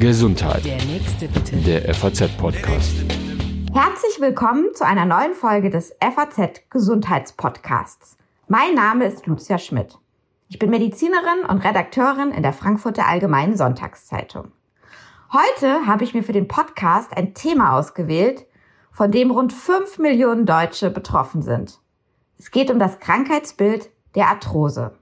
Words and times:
Gesundheit. 0.00 0.64
Der 0.64 0.82
nächste 0.84 1.28
bitte. 1.28 1.56
Der 1.56 1.94
FAZ-Podcast. 1.94 3.04
Herzlich 3.72 4.20
willkommen 4.20 4.74
zu 4.74 4.84
einer 4.84 5.04
neuen 5.04 5.34
Folge 5.34 5.70
des 5.70 5.94
FAZ 6.00 6.62
Gesundheitspodcasts. 6.70 8.16
Mein 8.48 8.74
Name 8.74 9.06
ist 9.06 9.26
Lucia 9.26 9.58
Schmidt. 9.58 9.98
Ich 10.48 10.58
bin 10.58 10.70
Medizinerin 10.70 11.44
und 11.48 11.64
Redakteurin 11.64 12.32
in 12.32 12.42
der 12.42 12.52
Frankfurter 12.52 13.06
Allgemeinen 13.06 13.56
Sonntagszeitung. 13.56 14.52
Heute 15.32 15.86
habe 15.86 16.04
ich 16.04 16.14
mir 16.14 16.22
für 16.22 16.32
den 16.32 16.48
Podcast 16.48 17.16
ein 17.16 17.34
Thema 17.34 17.78
ausgewählt, 17.78 18.46
von 18.90 19.10
dem 19.10 19.30
rund 19.30 19.52
fünf 19.52 19.98
Millionen 19.98 20.46
Deutsche 20.46 20.90
betroffen 20.90 21.42
sind. 21.42 21.80
Es 22.38 22.50
geht 22.50 22.70
um 22.70 22.78
das 22.78 22.98
Krankheitsbild 22.98 23.90
der 24.14 24.28
Arthrose. 24.28 24.98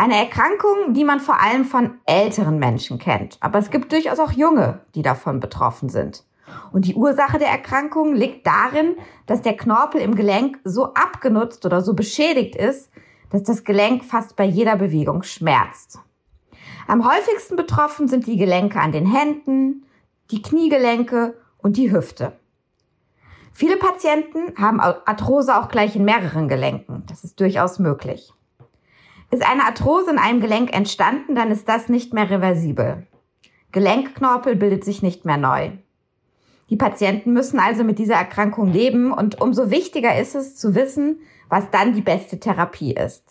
Eine 0.00 0.16
Erkrankung, 0.16 0.94
die 0.94 1.04
man 1.04 1.20
vor 1.20 1.42
allem 1.42 1.66
von 1.66 1.98
älteren 2.06 2.58
Menschen 2.58 2.98
kennt. 2.98 3.36
Aber 3.40 3.58
es 3.58 3.70
gibt 3.70 3.92
durchaus 3.92 4.18
auch 4.18 4.32
junge, 4.32 4.80
die 4.94 5.02
davon 5.02 5.40
betroffen 5.40 5.90
sind. 5.90 6.24
Und 6.72 6.86
die 6.86 6.94
Ursache 6.94 7.38
der 7.38 7.48
Erkrankung 7.48 8.14
liegt 8.14 8.46
darin, 8.46 8.96
dass 9.26 9.42
der 9.42 9.58
Knorpel 9.58 10.00
im 10.00 10.14
Gelenk 10.14 10.58
so 10.64 10.94
abgenutzt 10.94 11.66
oder 11.66 11.82
so 11.82 11.92
beschädigt 11.92 12.56
ist, 12.56 12.90
dass 13.28 13.42
das 13.42 13.62
Gelenk 13.62 14.02
fast 14.02 14.36
bei 14.36 14.44
jeder 14.44 14.76
Bewegung 14.76 15.22
schmerzt. 15.22 15.98
Am 16.88 17.06
häufigsten 17.06 17.56
betroffen 17.56 18.08
sind 18.08 18.26
die 18.26 18.38
Gelenke 18.38 18.80
an 18.80 18.92
den 18.92 19.04
Händen, 19.04 19.84
die 20.30 20.40
Kniegelenke 20.40 21.36
und 21.58 21.76
die 21.76 21.92
Hüfte. 21.92 22.32
Viele 23.52 23.76
Patienten 23.76 24.54
haben 24.56 24.80
Arthrose 24.80 25.60
auch 25.60 25.68
gleich 25.68 25.94
in 25.94 26.06
mehreren 26.06 26.48
Gelenken. 26.48 27.02
Das 27.06 27.22
ist 27.22 27.38
durchaus 27.38 27.78
möglich. 27.78 28.32
Ist 29.30 29.46
eine 29.46 29.64
Arthrose 29.64 30.10
in 30.10 30.18
einem 30.18 30.40
Gelenk 30.40 30.74
entstanden, 30.74 31.34
dann 31.34 31.50
ist 31.50 31.68
das 31.68 31.88
nicht 31.88 32.12
mehr 32.12 32.28
reversibel. 32.28 33.06
Gelenkknorpel 33.72 34.56
bildet 34.56 34.84
sich 34.84 35.02
nicht 35.02 35.24
mehr 35.24 35.36
neu. 35.36 35.70
Die 36.70 36.76
Patienten 36.76 37.32
müssen 37.32 37.58
also 37.58 37.84
mit 37.84 37.98
dieser 37.98 38.14
Erkrankung 38.14 38.72
leben 38.72 39.12
und 39.12 39.40
umso 39.40 39.70
wichtiger 39.70 40.18
ist 40.18 40.34
es 40.34 40.56
zu 40.56 40.74
wissen, 40.74 41.20
was 41.48 41.70
dann 41.70 41.92
die 41.92 42.00
beste 42.00 42.40
Therapie 42.40 42.92
ist. 42.92 43.24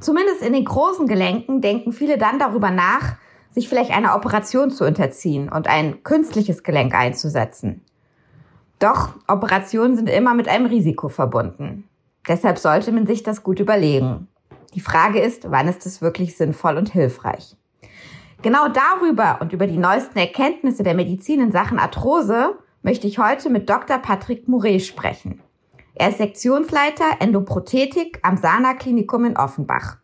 Zumindest 0.00 0.42
in 0.42 0.52
den 0.52 0.64
großen 0.64 1.06
Gelenken 1.06 1.60
denken 1.60 1.92
viele 1.92 2.18
dann 2.18 2.38
darüber 2.38 2.70
nach, 2.70 3.16
sich 3.52 3.68
vielleicht 3.68 3.90
einer 3.90 4.14
Operation 4.14 4.70
zu 4.70 4.84
unterziehen 4.84 5.48
und 5.48 5.68
ein 5.68 6.02
künstliches 6.04 6.62
Gelenk 6.62 6.94
einzusetzen. 6.94 7.82
Doch 8.78 9.14
Operationen 9.28 9.96
sind 9.96 10.08
immer 10.08 10.34
mit 10.34 10.48
einem 10.48 10.66
Risiko 10.66 11.08
verbunden. 11.08 11.88
Deshalb 12.26 12.58
sollte 12.58 12.92
man 12.92 13.06
sich 13.06 13.22
das 13.22 13.42
gut 13.42 13.60
überlegen. 13.60 14.28
Die 14.74 14.80
Frage 14.80 15.20
ist, 15.20 15.50
wann 15.50 15.66
ist 15.66 15.84
es 15.84 16.00
wirklich 16.00 16.36
sinnvoll 16.36 16.76
und 16.76 16.92
hilfreich? 16.92 17.56
Genau 18.42 18.68
darüber 18.68 19.38
und 19.40 19.52
über 19.52 19.66
die 19.66 19.76
neuesten 19.76 20.18
Erkenntnisse 20.18 20.82
der 20.82 20.94
Medizin 20.94 21.40
in 21.40 21.52
Sachen 21.52 21.78
Arthrose 21.78 22.56
möchte 22.82 23.06
ich 23.06 23.18
heute 23.18 23.50
mit 23.50 23.68
Dr. 23.68 23.98
Patrick 23.98 24.48
Mouret 24.48 24.82
sprechen. 24.82 25.42
Er 25.94 26.10
ist 26.10 26.18
Sektionsleiter 26.18 27.04
Endoprothetik 27.18 28.20
am 28.22 28.36
Sana 28.36 28.74
Klinikum 28.74 29.24
in 29.24 29.36
Offenbach. 29.36 29.96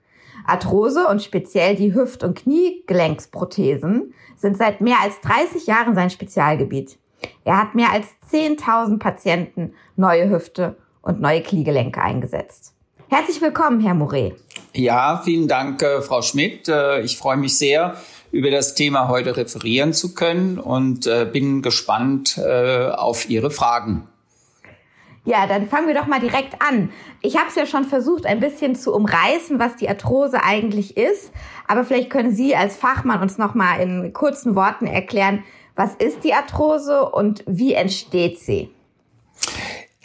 Arthrose 0.47 1.06
und 1.06 1.22
speziell 1.22 1.77
die 1.77 1.94
Hüft- 1.94 2.25
und 2.25 2.37
Kniegelenksprothesen 2.37 4.14
sind 4.37 4.56
seit 4.56 4.81
mehr 4.81 4.98
als 5.03 5.20
30 5.20 5.67
Jahren 5.67 5.94
sein 5.94 6.11
Spezialgebiet. 6.11 6.98
Er 7.44 7.59
hat 7.59 7.75
mehr 7.75 7.92
als 7.92 8.09
10.000 8.31 8.98
Patienten 8.98 9.72
neue 9.97 10.28
Hüfte 10.28 10.77
und 11.03 11.20
neue 11.20 11.41
Kniegelenke 11.41 12.03
eingesetzt. 12.03 12.75
Herzlich 13.09 13.41
willkommen, 13.41 13.81
Herr 13.81 13.94
Mouret. 13.94 14.34
Ja, 14.77 15.23
vielen 15.25 15.49
Dank, 15.49 15.83
äh, 15.83 16.03
Frau 16.03 16.21
Schmidt. 16.21 16.69
Äh, 16.69 17.01
ich 17.01 17.17
freue 17.17 17.39
mich 17.39 17.57
sehr, 17.57 17.97
über 18.31 18.51
das 18.51 18.75
Thema 18.75 19.09
heute 19.09 19.35
referieren 19.35 19.95
zu 19.95 20.15
können 20.15 20.59
und 20.59 21.07
äh, 21.07 21.25
bin 21.25 21.63
gespannt 21.63 22.37
äh, 22.37 22.91
auf 22.91 23.31
Ihre 23.31 23.51
Fragen. 23.51 24.07
Ja, 25.25 25.47
dann 25.47 25.67
fangen 25.67 25.89
wir 25.89 25.95
doch 25.95 26.07
mal 26.07 26.21
direkt 26.21 26.61
an. 26.61 26.91
Ich 27.23 27.39
habe 27.39 27.49
es 27.49 27.55
ja 27.55 27.65
schon 27.65 27.84
versucht, 27.84 28.27
ein 28.27 28.39
bisschen 28.39 28.77
zu 28.77 28.95
umreißen, 28.95 29.59
was 29.59 29.77
die 29.77 29.89
Arthrose 29.89 30.45
eigentlich 30.45 30.99
ist. 30.99 31.33
Aber 31.67 31.83
vielleicht 31.83 32.11
können 32.11 32.34
Sie 32.34 32.55
als 32.55 32.77
Fachmann 32.77 33.23
uns 33.23 33.39
noch 33.39 33.55
mal 33.55 33.81
in 33.81 34.12
kurzen 34.12 34.55
Worten 34.56 34.87
erklären, 34.87 35.43
was 35.75 35.95
ist 35.95 36.23
die 36.23 36.34
Arthrose 36.34 37.09
und 37.09 37.43
wie 37.47 37.73
entsteht 37.73 38.41
sie? 38.41 38.75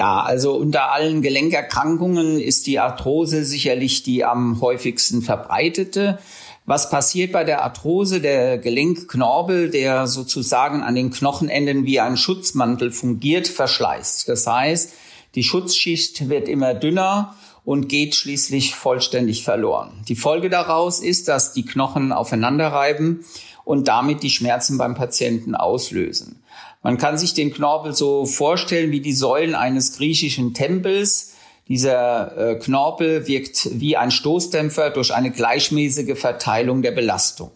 Ja, 0.02 0.22
also 0.22 0.56
unter 0.56 0.92
allen 0.94 1.22
Gelenkerkrankungen 1.22 2.40
ist 2.40 2.66
die 2.66 2.80
Arthrose 2.80 3.46
sicherlich 3.46 4.02
die 4.02 4.26
am 4.26 4.60
häufigsten 4.60 5.22
verbreitete. 5.22 6.18
Was 6.66 6.90
passiert 6.90 7.32
bei 7.32 7.44
der 7.44 7.64
Arthrose? 7.64 8.20
Der 8.20 8.58
Gelenkknorpel, 8.58 9.70
der 9.70 10.08
sozusagen 10.08 10.82
an 10.82 10.96
den 10.96 11.12
Knochenenden 11.12 11.86
wie 11.86 12.00
ein 12.00 12.18
Schutzmantel 12.18 12.92
fungiert, 12.92 13.48
verschleißt. 13.48 14.28
Das 14.28 14.48
heißt, 14.48 14.92
die 15.36 15.44
Schutzschicht 15.44 16.30
wird 16.30 16.50
immer 16.50 16.74
dünner 16.74 17.36
und 17.64 17.88
geht 17.88 18.16
schließlich 18.16 18.74
vollständig 18.74 19.44
verloren. 19.44 19.92
Die 20.08 20.16
Folge 20.16 20.50
daraus 20.50 21.00
ist, 21.00 21.28
dass 21.28 21.54
die 21.54 21.64
Knochen 21.64 22.12
aufeinanderreiben 22.12 23.24
und 23.66 23.88
damit 23.88 24.24
die 24.24 24.32
Schmerzen 24.32 24.80
beim 24.80 24.96
Patienten 24.96 25.54
auslösen. 25.54 26.41
Man 26.84 26.98
kann 26.98 27.18
sich 27.18 27.34
den 27.34 27.54
Knorpel 27.54 27.94
so 27.94 28.26
vorstellen 28.26 28.92
wie 28.92 29.02
die 29.02 29.14
Säulen 29.14 29.56
eines 29.56 29.98
griechischen 29.98 30.54
Tempels. 30.54 31.34
Dieser 31.68 32.38
äh, 32.38 32.56
Knorpel 32.56 33.28
wirkt 33.28 33.70
wie 33.80 33.98
ein 33.98 34.12
Stoßdämpfer 34.12 34.90
durch 34.90 35.14
eine 35.14 35.32
gleichmäßige 35.32 36.20
Verteilung 36.20 36.82
der 36.82 36.92
Belastung. 36.92 37.52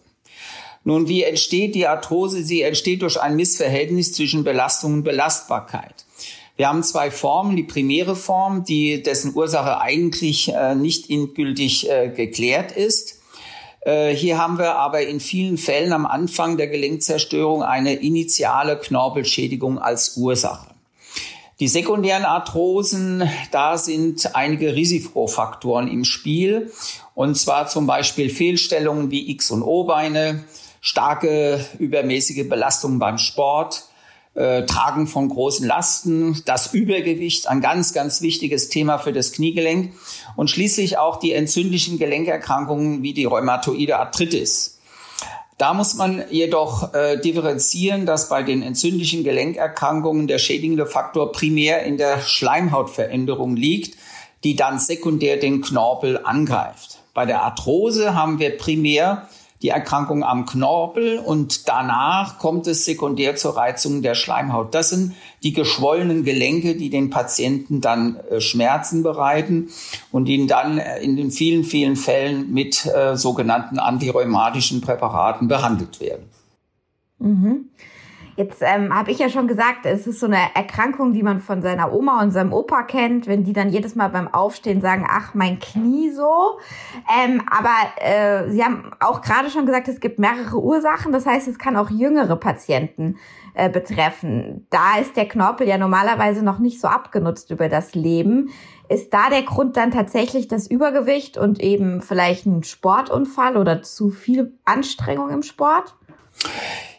Nun, 0.84 1.08
wie 1.08 1.24
entsteht 1.24 1.74
die 1.74 1.88
Arthrose? 1.88 2.44
Sie 2.44 2.62
entsteht 2.62 3.02
durch 3.02 3.20
ein 3.20 3.34
Missverhältnis 3.34 4.12
zwischen 4.12 4.44
Belastung 4.44 4.94
und 4.94 5.02
Belastbarkeit. 5.02 6.04
Wir 6.56 6.68
haben 6.68 6.84
zwei 6.84 7.10
Formen. 7.10 7.56
Die 7.56 7.64
primäre 7.64 8.14
Form, 8.14 8.64
die 8.64 9.02
dessen 9.02 9.34
Ursache 9.34 9.80
eigentlich 9.80 10.52
äh, 10.54 10.76
nicht 10.76 11.10
endgültig 11.10 11.90
äh, 11.90 12.08
geklärt 12.08 12.72
ist. 12.72 13.20
Äh, 13.86 14.16
hier 14.16 14.36
haben 14.36 14.58
wir 14.58 14.74
aber 14.74 15.02
in 15.02 15.20
vielen 15.20 15.58
Fällen 15.58 15.92
am 15.92 16.06
Anfang 16.06 16.56
der 16.56 16.66
Gelenkzerstörung 16.66 17.62
eine 17.62 17.94
initiale 17.94 18.76
Knorpelschädigung 18.76 19.78
als 19.78 20.16
Ursache. 20.16 20.66
Die 21.60 21.68
sekundären 21.68 22.24
Arthrosen, 22.24 23.30
da 23.52 23.78
sind 23.78 24.34
einige 24.34 24.74
Risikofaktoren 24.74 25.86
im 25.88 26.04
Spiel. 26.04 26.72
Und 27.14 27.36
zwar 27.36 27.68
zum 27.68 27.86
Beispiel 27.86 28.28
Fehlstellungen 28.28 29.12
wie 29.12 29.30
X- 29.30 29.52
und 29.52 29.62
O-Beine, 29.62 30.44
starke 30.80 31.64
übermäßige 31.78 32.48
Belastungen 32.48 32.98
beim 32.98 33.18
Sport, 33.18 33.84
äh, 34.36 34.66
Tragen 34.66 35.06
von 35.06 35.28
großen 35.28 35.66
Lasten, 35.66 36.42
das 36.44 36.72
Übergewicht, 36.72 37.48
ein 37.48 37.60
ganz, 37.60 37.92
ganz 37.92 38.20
wichtiges 38.20 38.68
Thema 38.68 38.98
für 38.98 39.12
das 39.12 39.32
Kniegelenk 39.32 39.92
und 40.36 40.50
schließlich 40.50 40.98
auch 40.98 41.16
die 41.16 41.32
entzündlichen 41.32 41.98
Gelenkerkrankungen 41.98 43.02
wie 43.02 43.14
die 43.14 43.24
rheumatoide 43.24 43.98
Arthritis. 43.98 44.78
Da 45.58 45.72
muss 45.72 45.94
man 45.94 46.22
jedoch 46.30 46.92
äh, 46.92 47.18
differenzieren, 47.18 48.04
dass 48.04 48.28
bei 48.28 48.42
den 48.42 48.62
entzündlichen 48.62 49.24
Gelenkerkrankungen 49.24 50.26
der 50.26 50.38
schädigende 50.38 50.84
Faktor 50.84 51.32
primär 51.32 51.82
in 51.84 51.96
der 51.96 52.20
Schleimhautveränderung 52.20 53.56
liegt, 53.56 53.96
die 54.44 54.54
dann 54.54 54.78
sekundär 54.78 55.38
den 55.38 55.62
Knorpel 55.62 56.20
angreift. 56.22 56.98
Bei 57.14 57.24
der 57.24 57.42
Arthrose 57.42 58.14
haben 58.14 58.38
wir 58.38 58.58
primär 58.58 59.28
die 59.62 59.70
Erkrankung 59.70 60.22
am 60.22 60.44
Knorpel 60.44 61.18
und 61.18 61.68
danach 61.68 62.38
kommt 62.38 62.66
es 62.66 62.84
sekundär 62.84 63.36
zur 63.36 63.56
Reizung 63.56 64.02
der 64.02 64.14
Schleimhaut. 64.14 64.74
Das 64.74 64.90
sind 64.90 65.14
die 65.42 65.52
geschwollenen 65.52 66.24
Gelenke, 66.24 66.76
die 66.76 66.90
den 66.90 67.10
Patienten 67.10 67.80
dann 67.80 68.16
äh, 68.16 68.40
Schmerzen 68.40 69.02
bereiten 69.02 69.70
und 70.12 70.28
ihnen 70.28 70.46
dann 70.46 70.78
äh, 70.78 71.00
in 71.00 71.16
den 71.16 71.30
vielen, 71.30 71.64
vielen 71.64 71.96
Fällen 71.96 72.52
mit 72.52 72.86
äh, 72.86 73.16
sogenannten 73.16 73.78
antirheumatischen 73.78 74.82
Präparaten 74.82 75.48
behandelt 75.48 76.00
werden. 76.00 76.28
Mhm. 77.18 77.70
Jetzt 78.36 78.60
ähm, 78.60 78.94
habe 78.94 79.10
ich 79.10 79.18
ja 79.18 79.30
schon 79.30 79.48
gesagt, 79.48 79.86
es 79.86 80.06
ist 80.06 80.20
so 80.20 80.26
eine 80.26 80.54
Erkrankung, 80.54 81.14
die 81.14 81.22
man 81.22 81.40
von 81.40 81.62
seiner 81.62 81.90
Oma 81.90 82.20
und 82.20 82.32
seinem 82.32 82.52
Opa 82.52 82.82
kennt, 82.82 83.26
wenn 83.26 83.44
die 83.44 83.54
dann 83.54 83.70
jedes 83.70 83.94
Mal 83.94 84.08
beim 84.08 84.28
Aufstehen 84.28 84.82
sagen, 84.82 85.06
ach, 85.08 85.32
mein 85.32 85.58
Knie 85.58 86.10
so. 86.10 86.58
Ähm, 87.18 87.42
aber 87.50 87.70
äh, 87.96 88.50
Sie 88.50 88.62
haben 88.62 88.90
auch 89.00 89.22
gerade 89.22 89.48
schon 89.48 89.64
gesagt, 89.64 89.88
es 89.88 90.00
gibt 90.00 90.18
mehrere 90.18 90.60
Ursachen. 90.60 91.12
Das 91.12 91.24
heißt, 91.24 91.48
es 91.48 91.58
kann 91.58 91.78
auch 91.78 91.88
jüngere 91.88 92.36
Patienten 92.36 93.16
äh, 93.54 93.70
betreffen. 93.70 94.66
Da 94.68 94.98
ist 95.00 95.16
der 95.16 95.26
Knorpel 95.26 95.66
ja 95.66 95.78
normalerweise 95.78 96.44
noch 96.44 96.58
nicht 96.58 96.78
so 96.78 96.88
abgenutzt 96.88 97.50
über 97.50 97.70
das 97.70 97.94
Leben. 97.94 98.50
Ist 98.90 99.14
da 99.14 99.30
der 99.30 99.44
Grund 99.44 99.78
dann 99.78 99.90
tatsächlich 99.90 100.46
das 100.46 100.66
Übergewicht 100.66 101.38
und 101.38 101.60
eben 101.60 102.02
vielleicht 102.02 102.44
ein 102.44 102.64
Sportunfall 102.64 103.56
oder 103.56 103.80
zu 103.80 104.10
viel 104.10 104.52
Anstrengung 104.66 105.30
im 105.30 105.42
Sport? 105.42 105.94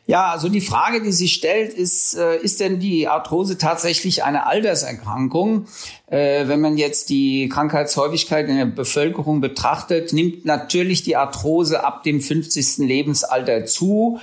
Ja, 0.07 0.31
also 0.31 0.47
die 0.47 0.61
Frage, 0.61 1.01
die 1.01 1.11
sich 1.11 1.33
stellt, 1.33 1.73
ist, 1.73 2.15
äh, 2.15 2.37
ist 2.37 2.61
denn 2.61 2.79
die 2.79 3.09
Arthrose 3.09 3.57
tatsächlich 3.57 4.23
eine 4.23 4.47
Alterserkrankung? 4.47 5.67
Äh, 6.07 6.47
wenn 6.47 6.61
man 6.61 6.77
jetzt 6.77 7.09
die 7.09 7.49
Krankheitshäufigkeit 7.49 8.47
in 8.47 8.57
der 8.57 8.65
Bevölkerung 8.65 9.41
betrachtet, 9.41 10.13
nimmt 10.13 10.45
natürlich 10.45 11.03
die 11.03 11.17
Arthrose 11.17 11.83
ab 11.83 12.03
dem 12.03 12.21
50. 12.21 12.87
Lebensalter 12.87 13.65
zu, 13.65 14.21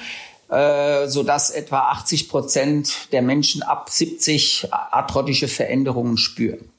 äh, 0.49 1.07
so 1.07 1.23
dass 1.23 1.51
etwa 1.51 1.91
80 1.91 2.31
Prozent 2.31 3.13
der 3.13 3.21
Menschen 3.21 3.63
ab 3.63 3.91
70 3.91 4.69
arthrotische 4.71 5.49
Veränderungen 5.49 6.17
spüren. 6.17 6.71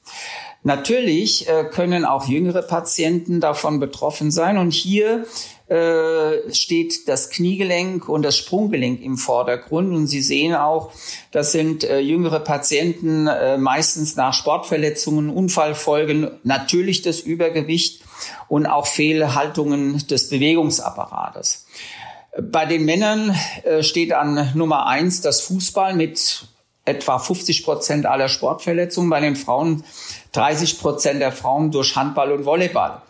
Natürlich 0.62 1.48
äh, 1.48 1.64
können 1.64 2.04
auch 2.04 2.26
jüngere 2.26 2.62
Patienten 2.62 3.40
davon 3.40 3.78
betroffen 3.78 4.30
sein. 4.30 4.58
Und 4.58 4.72
hier 4.72 5.24
äh, 5.68 6.52
steht 6.52 7.08
das 7.08 7.30
Kniegelenk 7.30 8.08
und 8.08 8.22
das 8.22 8.36
Sprunggelenk 8.36 9.00
im 9.00 9.16
Vordergrund. 9.16 9.92
Und 9.92 10.06
Sie 10.06 10.22
sehen 10.22 10.54
auch, 10.54 10.92
das 11.30 11.52
sind 11.52 11.84
äh, 11.84 12.00
jüngere 12.00 12.40
Patienten, 12.40 13.26
äh, 13.26 13.58
meistens 13.58 14.16
nach 14.16 14.34
Sportverletzungen, 14.34 15.30
Unfallfolgen, 15.30 16.30
natürlich 16.42 17.02
das 17.02 17.20
Übergewicht 17.20 18.02
und 18.48 18.66
auch 18.66 18.86
Fehlhaltungen 18.86 20.06
des 20.08 20.30
Bewegungsapparates. 20.30 21.66
Bei 22.40 22.66
den 22.66 22.84
Männern 22.84 23.34
äh, 23.64 23.82
steht 23.82 24.12
an 24.12 24.52
Nummer 24.54 24.86
eins 24.86 25.20
das 25.20 25.40
Fußball 25.40 25.94
mit 25.94 26.48
etwa 26.86 27.18
50 27.18 27.64
Prozent 27.64 28.06
aller 28.06 28.28
Sportverletzungen, 28.28 29.10
bei 29.10 29.20
den 29.20 29.36
Frauen 29.36 29.84
30 30.32 30.80
Prozent 30.80 31.20
der 31.20 31.32
Frauen 31.32 31.70
durch 31.70 31.96
Handball 31.96 32.32
und 32.32 32.46
Volleyball. 32.46 33.02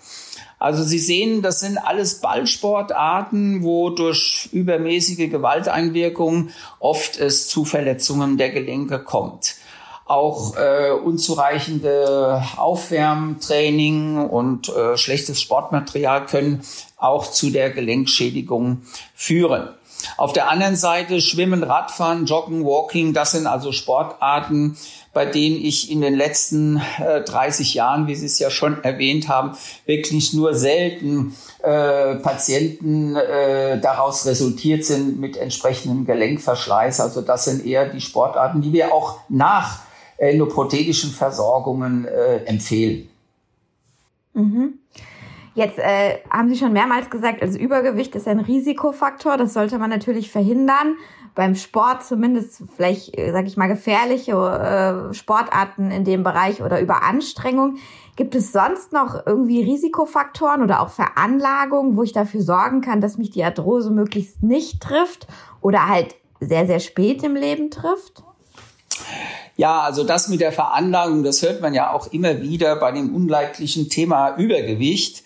Also 0.58 0.82
Sie 0.84 0.98
sehen, 0.98 1.42
das 1.42 1.60
sind 1.60 1.76
alles 1.76 2.20
Ballsportarten, 2.20 3.62
wo 3.62 3.90
durch 3.90 4.48
übermäßige 4.52 5.30
Gewalteinwirkungen 5.30 6.50
oft 6.78 7.18
es 7.18 7.48
zu 7.48 7.64
Verletzungen 7.66 8.38
der 8.38 8.50
Gelenke 8.50 8.98
kommt. 8.98 9.56
Auch 10.06 10.56
äh, 10.56 10.92
unzureichende 10.92 12.42
Aufwärmtraining 12.56 14.18
und 14.18 14.68
äh, 14.68 14.96
schlechtes 14.96 15.42
Sportmaterial 15.42 16.24
können 16.26 16.62
auch 16.96 17.30
zu 17.30 17.50
der 17.50 17.70
Gelenkschädigung 17.70 18.82
führen. 19.14 19.68
Auf 20.16 20.32
der 20.32 20.50
anderen 20.50 20.76
Seite 20.76 21.20
Schwimmen, 21.20 21.62
Radfahren, 21.62 22.26
Joggen, 22.26 22.64
Walking, 22.64 23.12
das 23.12 23.32
sind 23.32 23.46
also 23.46 23.72
Sportarten, 23.72 24.76
bei 25.12 25.24
denen 25.24 25.56
ich 25.56 25.90
in 25.90 26.02
den 26.02 26.14
letzten 26.14 26.82
äh, 26.98 27.22
30 27.22 27.74
Jahren, 27.74 28.06
wie 28.06 28.14
Sie 28.14 28.26
es 28.26 28.38
ja 28.38 28.50
schon 28.50 28.84
erwähnt 28.84 29.28
haben, 29.28 29.56
wirklich 29.86 30.34
nur 30.34 30.54
selten 30.54 31.34
äh, 31.62 32.16
Patienten 32.16 33.16
äh, 33.16 33.80
daraus 33.80 34.26
resultiert 34.26 34.84
sind 34.84 35.18
mit 35.18 35.36
entsprechendem 35.36 36.04
Gelenkverschleiß. 36.04 37.00
Also 37.00 37.22
das 37.22 37.46
sind 37.46 37.64
eher 37.64 37.88
die 37.88 38.02
Sportarten, 38.02 38.60
die 38.60 38.72
wir 38.72 38.92
auch 38.92 39.20
nach 39.30 39.80
endoprothetischen 40.18 41.10
Versorgungen 41.10 42.06
äh, 42.06 42.44
empfehlen. 42.44 43.08
Mhm. 44.34 44.74
Jetzt 45.56 45.78
äh, 45.78 46.18
haben 46.28 46.50
Sie 46.50 46.58
schon 46.58 46.74
mehrmals 46.74 47.08
gesagt, 47.08 47.40
also 47.40 47.58
Übergewicht 47.58 48.14
ist 48.14 48.28
ein 48.28 48.40
Risikofaktor. 48.40 49.38
Das 49.38 49.54
sollte 49.54 49.78
man 49.78 49.88
natürlich 49.88 50.30
verhindern. 50.30 50.96
Beim 51.34 51.54
Sport 51.54 52.04
zumindest 52.04 52.62
vielleicht, 52.76 53.16
äh, 53.18 53.32
sage 53.32 53.46
ich 53.46 53.56
mal, 53.56 53.66
gefährliche 53.66 54.32
äh, 54.32 55.14
Sportarten 55.14 55.90
in 55.90 56.04
dem 56.04 56.24
Bereich 56.24 56.60
oder 56.60 56.78
Überanstrengung. 56.78 57.78
Gibt 58.16 58.34
es 58.34 58.52
sonst 58.52 58.92
noch 58.92 59.24
irgendwie 59.24 59.62
Risikofaktoren 59.62 60.62
oder 60.62 60.82
auch 60.82 60.90
Veranlagungen, 60.90 61.96
wo 61.96 62.02
ich 62.02 62.12
dafür 62.12 62.42
sorgen 62.42 62.82
kann, 62.82 63.00
dass 63.00 63.16
mich 63.16 63.30
die 63.30 63.42
Arthrose 63.42 63.90
möglichst 63.90 64.42
nicht 64.42 64.82
trifft 64.82 65.26
oder 65.62 65.88
halt 65.88 66.16
sehr, 66.38 66.66
sehr 66.66 66.80
spät 66.80 67.22
im 67.22 67.34
Leben 67.34 67.70
trifft? 67.70 68.22
Ja, 69.56 69.80
also 69.80 70.04
das 70.04 70.28
mit 70.28 70.42
der 70.42 70.52
Veranlagung, 70.52 71.24
das 71.24 71.40
hört 71.40 71.62
man 71.62 71.72
ja 71.72 71.94
auch 71.94 72.12
immer 72.12 72.42
wieder 72.42 72.76
bei 72.76 72.92
dem 72.92 73.14
unleidlichen 73.14 73.88
Thema 73.88 74.36
Übergewicht. 74.36 75.22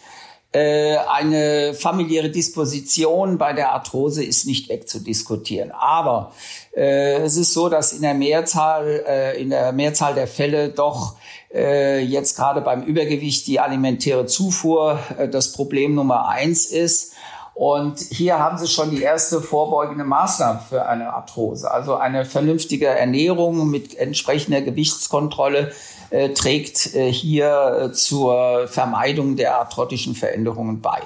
Äh, 0.53 0.97
eine 0.97 1.75
familiäre 1.75 2.29
Disposition 2.29 3.39
bei 3.39 3.53
der 3.53 3.73
Arthrose 3.73 4.25
ist 4.25 4.47
nicht 4.47 4.69
wegzudiskutieren. 4.69 5.71
Aber 5.71 6.33
äh, 6.75 7.19
es 7.19 7.37
ist 7.37 7.55
so, 7.55 7.69
dass 7.69 7.93
in 7.93 8.03
der 8.03 8.15
Mehrzahl, 8.15 9.05
äh, 9.07 9.41
in 9.41 9.51
der 9.51 9.71
Mehrzahl 9.71 10.15
der 10.15 10.27
Fälle 10.27 10.71
doch 10.71 11.15
äh, 11.55 12.01
jetzt 12.01 12.35
gerade 12.35 12.63
beim 12.63 12.83
Übergewicht 12.83 13.47
die 13.47 13.61
alimentäre 13.61 14.27
Zufuhr 14.27 14.99
äh, 15.19 15.29
das 15.29 15.53
Problem 15.53 15.95
Nummer 15.95 16.29
eins 16.29 16.67
ist. 16.67 17.13
Und 17.55 18.01
hier 18.01 18.39
haben 18.39 18.59
Sie 18.59 18.67
schon 18.67 18.91
die 18.91 19.03
erste 19.03 19.41
vorbeugende 19.41 20.05
Maßnahme 20.05 20.63
für 20.69 20.87
eine 20.87 21.13
Arthrose. 21.13 21.71
Also 21.71 21.95
eine 21.95 22.25
vernünftige 22.25 22.87
Ernährung 22.87 23.71
mit 23.71 23.97
entsprechender 23.97 24.63
Gewichtskontrolle 24.63 25.73
äh, 26.11 26.31
trägt 26.31 26.95
äh, 26.95 27.13
hier 27.13 27.91
äh, 27.91 27.93
zur 27.93 28.69
Vermeidung 28.69 29.37
der 29.37 29.59
arthrotischen 29.59 30.15
Veränderungen 30.15 30.81
bei. 30.81 31.01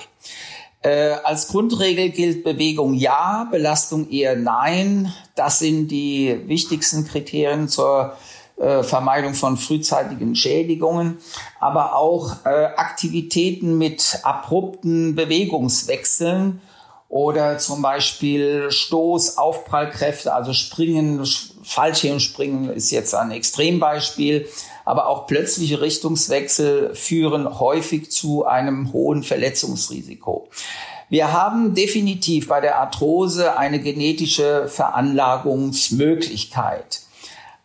Äh, 0.83 1.17
als 1.25 1.49
Grundregel 1.49 2.11
gilt 2.11 2.45
Bewegung 2.45 2.95
ja, 2.95 3.49
Belastung 3.51 4.11
eher 4.11 4.37
nein. 4.37 5.13
Das 5.35 5.59
sind 5.59 5.89
die 5.89 6.43
wichtigsten 6.47 7.07
Kriterien 7.07 7.69
zur 7.69 8.17
äh, 8.57 8.83
Vermeidung 8.83 9.35
von 9.35 9.57
frühzeitigen 9.57 10.37
Schädigungen, 10.37 11.19
aber 11.59 11.97
auch 11.97 12.45
äh, 12.45 12.49
Aktivitäten 12.49 13.79
mit 13.79 14.21
abrupten 14.23 15.15
Bewegungswechseln 15.15 16.61
oder 17.09 17.59
zum 17.59 17.81
Beispiel 17.81 18.71
Stoß, 18.71 19.39
Aufprallkräfte, 19.39 20.35
also 20.35 20.53
Springen, 20.53 21.25
Fallschirmspringen 21.63 22.71
ist 22.71 22.91
jetzt 22.91 23.15
ein 23.15 23.31
Extrembeispiel, 23.31 24.49
aber 24.85 25.09
auch 25.09 25.27
plötzliche 25.27 25.81
Richtungswechsel 25.81 26.95
führen 26.95 27.59
häufig 27.59 28.11
zu 28.11 28.45
einem 28.45 28.93
hohen 28.93 29.23
Verletzungsrisiko. 29.23 30.51
Wir 31.09 31.33
haben 31.33 31.75
definitiv 31.75 32.49
bei 32.49 32.61
der 32.61 32.79
Arthrose 32.79 33.57
eine 33.57 33.81
genetische 33.81 34.69
Veranlagungsmöglichkeit. 34.69 37.01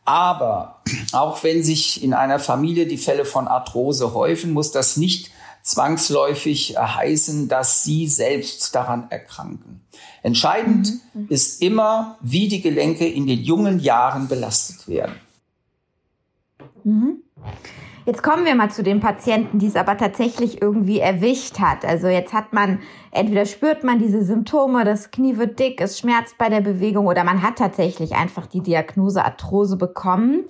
Aber 0.05 0.81
auch 1.11 1.43
wenn 1.43 1.61
sich 1.63 2.01
in 2.03 2.13
einer 2.13 2.39
Familie 2.39 2.87
die 2.87 2.97
Fälle 2.97 3.25
von 3.25 3.47
Arthrose 3.47 4.13
häufen, 4.13 4.51
muss 4.51 4.71
das 4.71 4.97
nicht 4.97 5.29
zwangsläufig 5.61 6.77
heißen, 6.77 7.47
dass 7.47 7.83
sie 7.83 8.07
selbst 8.07 8.73
daran 8.73 9.11
erkranken. 9.11 9.81
Entscheidend 10.23 10.93
mhm. 11.13 11.27
ist 11.29 11.61
immer, 11.61 12.17
wie 12.21 12.47
die 12.47 12.61
Gelenke 12.61 13.07
in 13.07 13.27
den 13.27 13.43
jungen 13.43 13.79
Jahren 13.79 14.27
belastet 14.27 14.87
werden. 14.87 15.13
Mhm. 16.89 17.21
Jetzt 18.05 18.23
kommen 18.23 18.45
wir 18.45 18.55
mal 18.55 18.71
zu 18.71 18.81
den 18.81 18.99
Patienten, 19.01 19.59
die 19.59 19.67
es 19.67 19.75
aber 19.75 19.95
tatsächlich 19.95 20.61
irgendwie 20.61 20.99
erwischt 20.99 21.59
hat. 21.59 21.85
Also 21.85 22.07
jetzt 22.07 22.33
hat 22.33 22.53
man, 22.53 22.79
entweder 23.11 23.45
spürt 23.45 23.83
man 23.83 23.99
diese 23.99 24.23
Symptome, 24.23 24.83
das 24.83 25.11
Knie 25.11 25.37
wird 25.37 25.59
dick, 25.59 25.79
es 25.79 25.99
schmerzt 25.99 26.37
bei 26.37 26.49
der 26.49 26.61
Bewegung 26.61 27.05
oder 27.05 27.23
man 27.23 27.43
hat 27.43 27.57
tatsächlich 27.57 28.15
einfach 28.15 28.47
die 28.47 28.61
Diagnose 28.61 29.23
Arthrose 29.23 29.77
bekommen. 29.77 30.45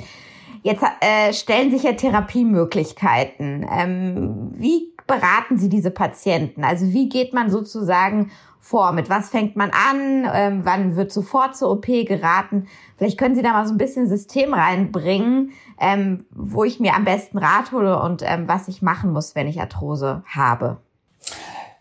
Jetzt 0.64 0.84
äh, 1.02 1.34
stellen 1.34 1.72
sich 1.72 1.84
ja 1.84 1.94
Therapiemöglichkeiten. 1.94 3.66
Ähm, 3.70 4.52
wie 4.54 4.94
beraten 5.06 5.58
Sie 5.58 5.70
diese 5.70 5.92
Patienten? 5.92 6.64
Also 6.64 6.94
wie 6.94 7.10
geht 7.10 7.34
man 7.34 7.50
sozusagen 7.50 8.32
vor? 8.60 8.92
Mit 8.92 9.10
was 9.10 9.30
fängt 9.30 9.56
man 9.56 9.72
an? 9.72 10.30
Ähm, 10.32 10.62
wann 10.64 10.96
wird 10.96 11.12
sofort 11.12 11.58
zur 11.58 11.72
OP 11.72 11.86
geraten? 11.86 12.68
Vielleicht 12.98 13.18
können 13.18 13.36
Sie 13.36 13.42
da 13.42 13.54
mal 13.54 13.66
so 13.66 13.74
ein 13.74 13.78
bisschen 13.78 14.08
System 14.08 14.54
reinbringen, 14.54 15.52
ähm, 15.80 16.26
wo 16.32 16.64
ich 16.64 16.80
mir 16.80 16.96
am 16.96 17.06
besten 17.06 17.38
Rat 17.38 17.72
hole 17.72 18.00
und 18.02 18.22
ähm, 18.24 18.48
was 18.48 18.68
ich 18.68 18.82
machen 18.82 19.12
muss, 19.12 19.36
wenn 19.36 19.48
ich 19.48 19.60
Arthrose 19.60 20.24
habe. 20.28 20.78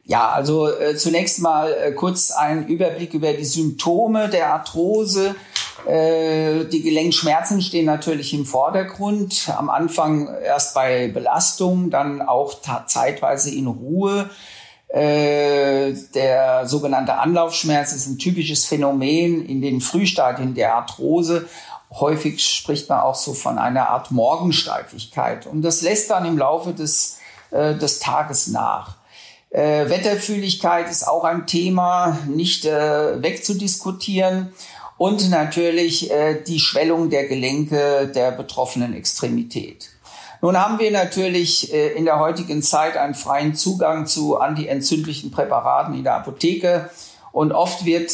Ja, 0.04 0.30
also 0.30 0.70
äh, 0.70 0.96
zunächst 0.96 1.42
mal 1.42 1.70
äh, 1.70 1.92
kurz 1.92 2.30
ein 2.30 2.66
Überblick 2.66 3.12
über 3.12 3.34
die 3.34 3.44
Symptome 3.44 4.30
der 4.30 4.54
Arthrose. 4.54 5.34
Äh, 5.86 6.64
die 6.64 6.82
Gelenkschmerzen 6.82 7.60
stehen 7.60 7.84
natürlich 7.84 8.32
im 8.32 8.46
Vordergrund. 8.46 9.52
Am 9.54 9.68
Anfang 9.68 10.28
erst 10.42 10.74
bei 10.74 11.08
Belastung, 11.08 11.90
dann 11.90 12.22
auch 12.22 12.54
zeitweise 12.86 13.54
in 13.54 13.66
Ruhe. 13.66 14.30
Äh, 14.88 15.92
der 16.14 16.66
sogenannte 16.66 17.14
Anlaufschmerz 17.14 17.92
ist 17.92 18.06
ein 18.06 18.18
typisches 18.18 18.64
Phänomen 18.64 19.44
in 19.44 19.60
den 19.60 19.80
Frühstadien 19.80 20.54
der 20.54 20.74
Arthrose. 20.74 21.46
Häufig 21.90 22.44
spricht 22.44 22.88
man 22.88 23.00
auch 23.00 23.14
so 23.14 23.34
von 23.34 23.58
einer 23.58 23.90
Art 23.90 24.10
Morgensteifigkeit. 24.10 25.46
Und 25.46 25.62
das 25.62 25.82
lässt 25.82 26.10
dann 26.10 26.24
im 26.24 26.38
Laufe 26.38 26.72
des, 26.72 27.18
äh, 27.50 27.74
des 27.74 27.98
Tages 27.98 28.46
nach. 28.48 28.96
Äh, 29.50 29.88
Wetterfühligkeit 29.88 30.90
ist 30.90 31.06
auch 31.06 31.24
ein 31.24 31.46
Thema, 31.46 32.18
nicht 32.26 32.64
äh, 32.64 33.22
wegzudiskutieren. 33.22 34.52
Und 34.96 35.30
natürlich 35.30 36.10
äh, 36.10 36.42
die 36.42 36.58
Schwellung 36.58 37.08
der 37.08 37.28
Gelenke 37.28 38.10
der 38.12 38.32
betroffenen 38.32 38.94
Extremität. 38.94 39.90
Nun 40.40 40.56
haben 40.56 40.78
wir 40.78 40.90
natürlich 40.90 41.72
äh, 41.72 41.88
in 41.94 42.04
der 42.04 42.20
heutigen 42.20 42.62
Zeit 42.62 42.96
einen 42.96 43.14
freien 43.14 43.54
Zugang 43.54 44.06
zu 44.06 44.38
antientzündlichen 44.38 45.30
Präparaten 45.30 45.94
in 45.94 46.04
der 46.04 46.14
Apotheke 46.14 46.90
und 47.32 47.52
oft 47.52 47.84
wird 47.84 48.10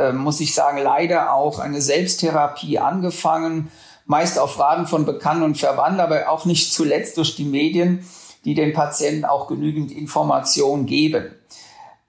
äh, 0.00 0.12
muss 0.12 0.40
ich 0.40 0.54
sagen, 0.54 0.78
leider 0.78 1.34
auch 1.34 1.58
eine 1.58 1.82
Selbsttherapie 1.82 2.78
angefangen, 2.78 3.70
meist 4.06 4.38
auf 4.38 4.54
Fragen 4.54 4.86
von 4.86 5.04
Bekannten 5.04 5.42
und 5.42 5.58
Verwandten, 5.58 6.00
aber 6.00 6.30
auch 6.30 6.46
nicht 6.46 6.72
zuletzt 6.72 7.18
durch 7.18 7.36
die 7.36 7.44
Medien, 7.44 8.04
die 8.44 8.54
den 8.54 8.72
Patienten 8.72 9.26
auch 9.26 9.46
genügend 9.46 9.92
Informationen 9.92 10.86
geben. 10.86 11.34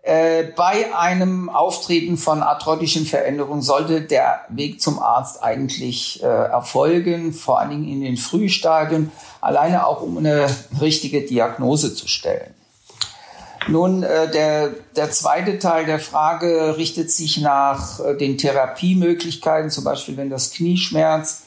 Äh, 0.04 0.46
bei 0.56 0.96
einem 0.96 1.50
Auftreten 1.50 2.18
von 2.18 2.42
arthrotischen 2.42 3.06
Veränderungen 3.06 3.62
sollte 3.62 4.02
der 4.02 4.42
Weg 4.50 4.82
zum 4.82 4.98
Arzt 4.98 5.44
eigentlich 5.44 6.24
äh, 6.24 6.26
erfolgen, 6.26 7.34
vor 7.34 7.60
allen 7.60 7.70
Dingen 7.70 7.88
in 7.88 8.02
den 8.02 8.18
Frühstadien, 8.18 9.12
alleine 9.42 9.86
auch 9.86 10.02
um 10.02 10.18
eine 10.18 10.48
richtige 10.82 11.22
Diagnose 11.22 11.94
zu 11.94 12.08
stellen. 12.08 12.56
Nun, 13.68 14.02
äh, 14.02 14.32
der, 14.32 14.70
der 14.96 15.12
zweite 15.12 15.60
Teil 15.60 15.86
der 15.86 16.00
Frage 16.00 16.78
richtet 16.78 17.12
sich 17.12 17.40
nach 17.40 18.00
äh, 18.00 18.18
den 18.18 18.40
Therapiemöglichkeiten, 18.40 19.70
zum 19.70 19.84
Beispiel 19.84 20.18
wenn 20.18 20.32
das 20.32 20.52
Knie 20.52 20.78
schmerzt. 20.78 21.44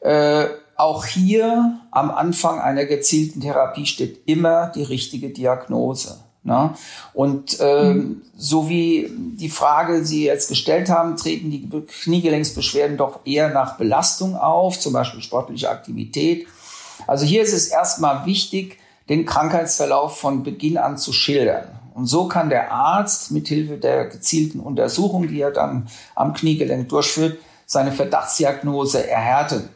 Äh, 0.00 0.46
auch 0.76 1.04
hier 1.04 1.78
am 1.90 2.10
Anfang 2.10 2.60
einer 2.60 2.86
gezielten 2.86 3.42
Therapie 3.42 3.84
steht 3.84 4.22
immer 4.26 4.68
die 4.74 4.84
richtige 4.84 5.28
Diagnose. 5.28 6.24
Ne? 6.42 6.74
Und 7.12 7.58
ähm, 7.60 7.96
mhm. 7.96 8.22
so 8.36 8.68
wie 8.68 9.10
die 9.10 9.50
Frage 9.50 10.04
Sie 10.04 10.24
jetzt 10.24 10.48
gestellt 10.48 10.88
haben, 10.88 11.16
treten 11.16 11.50
die 11.50 11.68
Kniegelenksbeschwerden 11.68 12.96
doch 12.96 13.20
eher 13.26 13.50
nach 13.50 13.76
Belastung 13.76 14.36
auf, 14.36 14.78
zum 14.78 14.94
Beispiel 14.94 15.22
sportliche 15.22 15.68
Aktivität. 15.68 16.46
Also 17.06 17.26
hier 17.26 17.42
ist 17.42 17.52
es 17.52 17.68
erstmal 17.68 18.24
wichtig, 18.26 18.78
den 19.08 19.26
Krankheitsverlauf 19.26 20.18
von 20.18 20.42
Beginn 20.42 20.78
an 20.78 20.96
zu 20.96 21.12
schildern. 21.12 21.64
Und 21.94 22.06
so 22.06 22.28
kann 22.28 22.48
der 22.48 22.72
Arzt 22.72 23.30
mithilfe 23.30 23.76
der 23.76 24.06
gezielten 24.06 24.60
Untersuchung, 24.60 25.28
die 25.28 25.40
er 25.40 25.50
dann 25.50 25.88
am 26.14 26.32
Kniegelenk 26.32 26.88
durchführt, 26.88 27.38
seine 27.66 27.92
Verdachtsdiagnose 27.92 29.08
erhärten. 29.08 29.68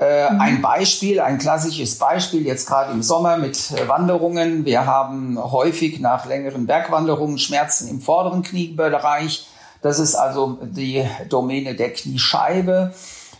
Äh, 0.00 0.32
mhm. 0.32 0.40
Ein 0.40 0.62
Beispiel, 0.62 1.20
ein 1.20 1.36
klassisches 1.36 1.98
Beispiel, 1.98 2.46
jetzt 2.46 2.66
gerade 2.66 2.90
im 2.92 3.02
Sommer 3.02 3.36
mit 3.36 3.70
äh, 3.72 3.86
Wanderungen. 3.86 4.64
Wir 4.64 4.86
haben 4.86 5.38
häufig 5.38 6.00
nach 6.00 6.24
längeren 6.24 6.66
Bergwanderungen 6.66 7.38
Schmerzen 7.38 7.86
im 7.88 8.00
vorderen 8.00 8.42
Kniebereich. 8.42 9.46
Das 9.82 9.98
ist 9.98 10.14
also 10.14 10.58
die 10.62 11.04
Domäne 11.28 11.74
der 11.74 11.92
Kniescheibe. 11.92 12.94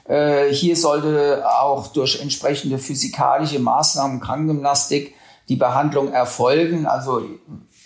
Äh, 0.07 0.53
hier 0.53 0.77
sollte 0.77 1.45
auch 1.47 1.87
durch 1.89 2.21
entsprechende 2.21 2.79
physikalische 2.79 3.59
Maßnahmen, 3.59 4.21
Krankengymnastik, 4.21 5.15
die 5.49 5.57
Behandlung 5.57 6.13
erfolgen. 6.13 6.85
Also 6.87 7.23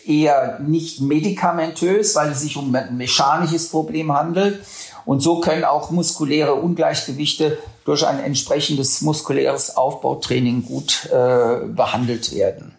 eher 0.04 0.58
nicht 0.58 1.00
medikamentös, 1.00 2.16
weil 2.16 2.32
es 2.32 2.40
sich 2.40 2.56
um 2.56 2.74
ein 2.74 2.96
mechanisches 2.96 3.68
Problem 3.68 4.12
handelt. 4.12 4.64
Und 5.04 5.20
so 5.20 5.40
können 5.40 5.64
auch 5.64 5.90
muskuläre 5.90 6.54
Ungleichgewichte 6.54 7.58
durch 7.84 8.06
ein 8.06 8.18
entsprechendes 8.18 9.02
muskuläres 9.02 9.76
Aufbautraining 9.76 10.64
gut 10.64 11.08
äh, 11.12 11.66
behandelt 11.66 12.34
werden. 12.34 12.74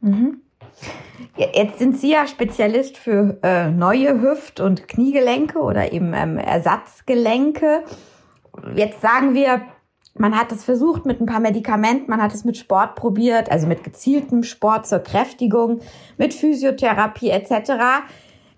Mhm. 0.00 0.40
Jetzt 1.36 1.78
sind 1.78 1.98
Sie 1.98 2.12
ja 2.12 2.26
Spezialist 2.26 2.96
für 2.98 3.38
äh, 3.42 3.70
neue 3.70 4.20
Hüft- 4.20 4.60
und 4.60 4.88
Kniegelenke 4.88 5.58
oder 5.58 5.92
eben 5.92 6.12
ähm, 6.14 6.38
Ersatzgelenke 6.38 7.84
jetzt 8.74 9.00
sagen 9.00 9.34
wir, 9.34 9.62
man 10.14 10.36
hat 10.38 10.50
es 10.50 10.64
versucht 10.64 11.04
mit 11.04 11.20
ein 11.20 11.26
paar 11.26 11.40
Medikamenten, 11.40 12.10
man 12.10 12.22
hat 12.22 12.32
es 12.32 12.44
mit 12.44 12.56
Sport 12.56 12.94
probiert, 12.94 13.50
also 13.50 13.66
mit 13.66 13.84
gezieltem 13.84 14.42
Sport 14.42 14.86
zur 14.86 15.00
Kräftigung, 15.00 15.80
mit 16.16 16.32
Physiotherapie 16.32 17.30
etc. 17.30 17.72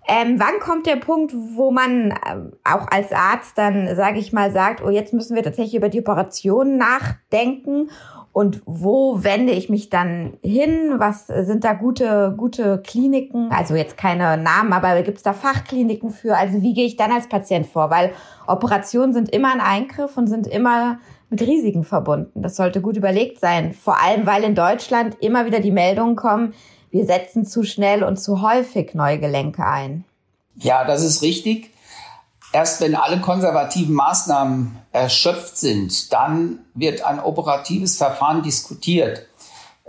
Ähm, 0.09 0.39
wann 0.39 0.59
kommt 0.59 0.87
der 0.87 0.95
Punkt, 0.95 1.33
wo 1.33 1.69
man 1.69 2.11
äh, 2.11 2.15
auch 2.63 2.87
als 2.89 3.11
Arzt 3.11 3.57
dann, 3.57 3.95
sage 3.95 4.17
ich 4.17 4.33
mal, 4.33 4.51
sagt, 4.51 4.83
oh, 4.83 4.89
jetzt 4.89 5.13
müssen 5.13 5.35
wir 5.35 5.43
tatsächlich 5.43 5.75
über 5.75 5.89
die 5.89 5.99
Operation 5.99 6.77
nachdenken 6.77 7.89
und 8.31 8.61
wo 8.65 9.23
wende 9.23 9.53
ich 9.53 9.69
mich 9.69 9.89
dann 9.89 10.37
hin? 10.43 10.93
Was 10.97 11.27
sind 11.27 11.63
da 11.63 11.73
gute, 11.73 12.33
gute 12.37 12.81
Kliniken? 12.81 13.51
Also 13.51 13.75
jetzt 13.75 13.97
keine 13.97 14.37
Namen, 14.37 14.71
aber 14.73 15.01
gibt 15.01 15.17
es 15.17 15.23
da 15.23 15.33
Fachkliniken 15.33 16.09
für? 16.11 16.37
Also 16.37 16.61
wie 16.61 16.73
gehe 16.73 16.85
ich 16.85 16.95
dann 16.95 17.11
als 17.11 17.27
Patient 17.27 17.65
vor? 17.65 17.89
Weil 17.89 18.11
Operationen 18.47 19.13
sind 19.13 19.29
immer 19.29 19.51
ein 19.51 19.61
Eingriff 19.61 20.15
und 20.15 20.27
sind 20.27 20.47
immer 20.47 20.99
mit 21.29 21.41
Risiken 21.41 21.83
verbunden. 21.83 22.41
Das 22.41 22.55
sollte 22.55 22.81
gut 22.81 22.97
überlegt 22.97 23.39
sein. 23.39 23.73
Vor 23.73 24.01
allem, 24.01 24.25
weil 24.25 24.43
in 24.43 24.55
Deutschland 24.55 25.17
immer 25.21 25.45
wieder 25.45 25.59
die 25.59 25.71
Meldungen 25.71 26.15
kommen, 26.15 26.53
wir 26.91 27.05
setzen 27.05 27.45
zu 27.45 27.63
schnell 27.63 28.03
und 28.03 28.17
zu 28.17 28.41
häufig 28.41 28.93
neue 28.93 29.19
Gelenke 29.19 29.65
ein. 29.65 30.05
Ja, 30.55 30.85
das 30.85 31.03
ist 31.03 31.21
richtig. 31.21 31.71
Erst 32.51 32.81
wenn 32.81 32.95
alle 32.95 33.21
konservativen 33.21 33.93
Maßnahmen 33.93 34.75
erschöpft 34.91 35.57
sind, 35.57 36.11
dann 36.11 36.59
wird 36.73 37.03
ein 37.03 37.19
operatives 37.19 37.97
Verfahren 37.97 38.41
diskutiert. 38.41 39.27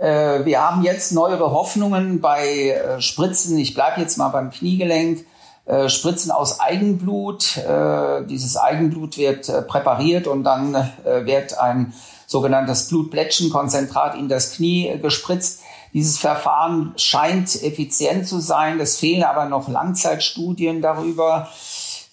Äh, 0.01 0.45
wir 0.45 0.61
haben 0.61 0.83
jetzt 0.83 1.11
neuere 1.11 1.51
Hoffnungen 1.51 2.21
bei 2.21 2.69
äh, 2.69 3.01
Spritzen. 3.01 3.57
Ich 3.57 3.73
bleibe 3.75 4.01
jetzt 4.01 4.17
mal 4.17 4.29
beim 4.29 4.49
Kniegelenk. 4.49 5.25
Äh, 5.65 5.89
Spritzen 5.89 6.31
aus 6.31 6.59
Eigenblut. 6.59 7.59
Dieses 8.27 8.57
Eigenblut 8.57 9.17
wird 9.17 9.67
präpariert 9.67 10.27
und 10.27 10.43
dann 10.43 10.73
wird 11.03 11.59
ein 11.59 11.93
sogenanntes 12.31 12.87
Blutplättchenkonzentrat 12.87 14.15
in 14.15 14.29
das 14.29 14.53
Knie 14.53 14.97
gespritzt. 15.01 15.59
Dieses 15.93 16.17
Verfahren 16.17 16.93
scheint 16.95 17.61
effizient 17.61 18.25
zu 18.25 18.39
sein. 18.39 18.79
Es 18.79 18.97
fehlen 18.97 19.23
aber 19.23 19.45
noch 19.45 19.67
Langzeitstudien 19.67 20.81
darüber. 20.81 21.49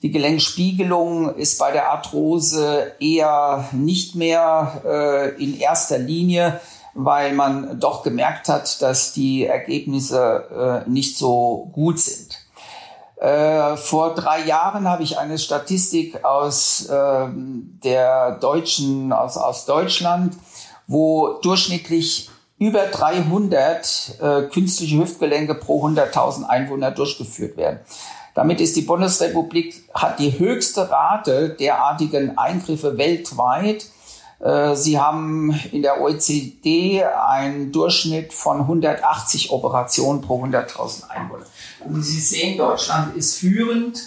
Die 0.03 0.11
Gelenkspiegelung 0.11 1.37
ist 1.37 1.59
bei 1.59 1.71
der 1.71 1.91
Arthrose 1.91 2.93
eher 2.99 3.69
nicht 3.73 4.17
mehr 4.17 4.83
äh, 4.85 5.43
in 5.43 5.59
erster 5.59 5.99
Linie, 5.99 6.61
weil 6.95 7.33
man 7.33 7.79
doch 7.79 8.03
gemerkt 8.03 8.49
hat, 8.49 8.83
dass 8.83 9.13
die 9.13 9.47
Ergebnisse 9.47 10.85
äh, 10.87 10.91
nicht 10.91 11.17
so 11.17 11.71
gut 11.73 12.01
sind. 12.01 12.28
Äh, 13.21 13.77
vor 13.77 14.15
drei 14.15 14.45
Jahren 14.45 14.89
habe 14.89 15.03
ich 15.03 15.19
eine 15.19 15.39
Statistik 15.39 16.25
aus 16.25 16.87
äh, 16.87 17.27
der 17.29 18.37
deutschen, 18.37 19.13
aus, 19.13 19.37
aus 19.37 19.67
Deutschland, 19.67 20.35
wo 20.87 21.39
durchschnittlich 21.43 22.31
über 22.59 22.87
300 22.87 24.19
äh, 24.21 24.43
künstliche 24.43 24.99
Hüftgelenke 24.99 25.55
pro 25.55 25.87
100.000 25.87 26.45
Einwohner 26.45 26.91
durchgeführt 26.93 27.57
werden. 27.57 27.81
Damit 28.35 28.61
ist 28.61 28.77
die 28.77 28.83
Bundesrepublik, 28.83 29.89
hat 29.95 30.21
die 30.21 30.39
höchste 30.39 30.89
Rate 30.89 31.51
derartigen 31.51 32.39
Eingriffe 32.39 32.99
weltweit. 32.99 33.87
Äh, 34.39 34.77
sie 34.77 35.01
haben 35.01 35.59
in 35.73 35.83
der 35.83 36.01
OECD 36.01 37.05
einen 37.05 37.73
Durchschnitt 37.73 38.33
von 38.33 38.61
180 38.61 39.51
Operationen 39.51 40.21
pro 40.21 40.45
100.000 40.45 41.09
Einwohner. 41.09 41.47
Und 41.85 42.03
Sie 42.03 42.21
sehen, 42.21 42.59
Deutschland 42.59 43.17
ist 43.17 43.37
führend 43.37 44.01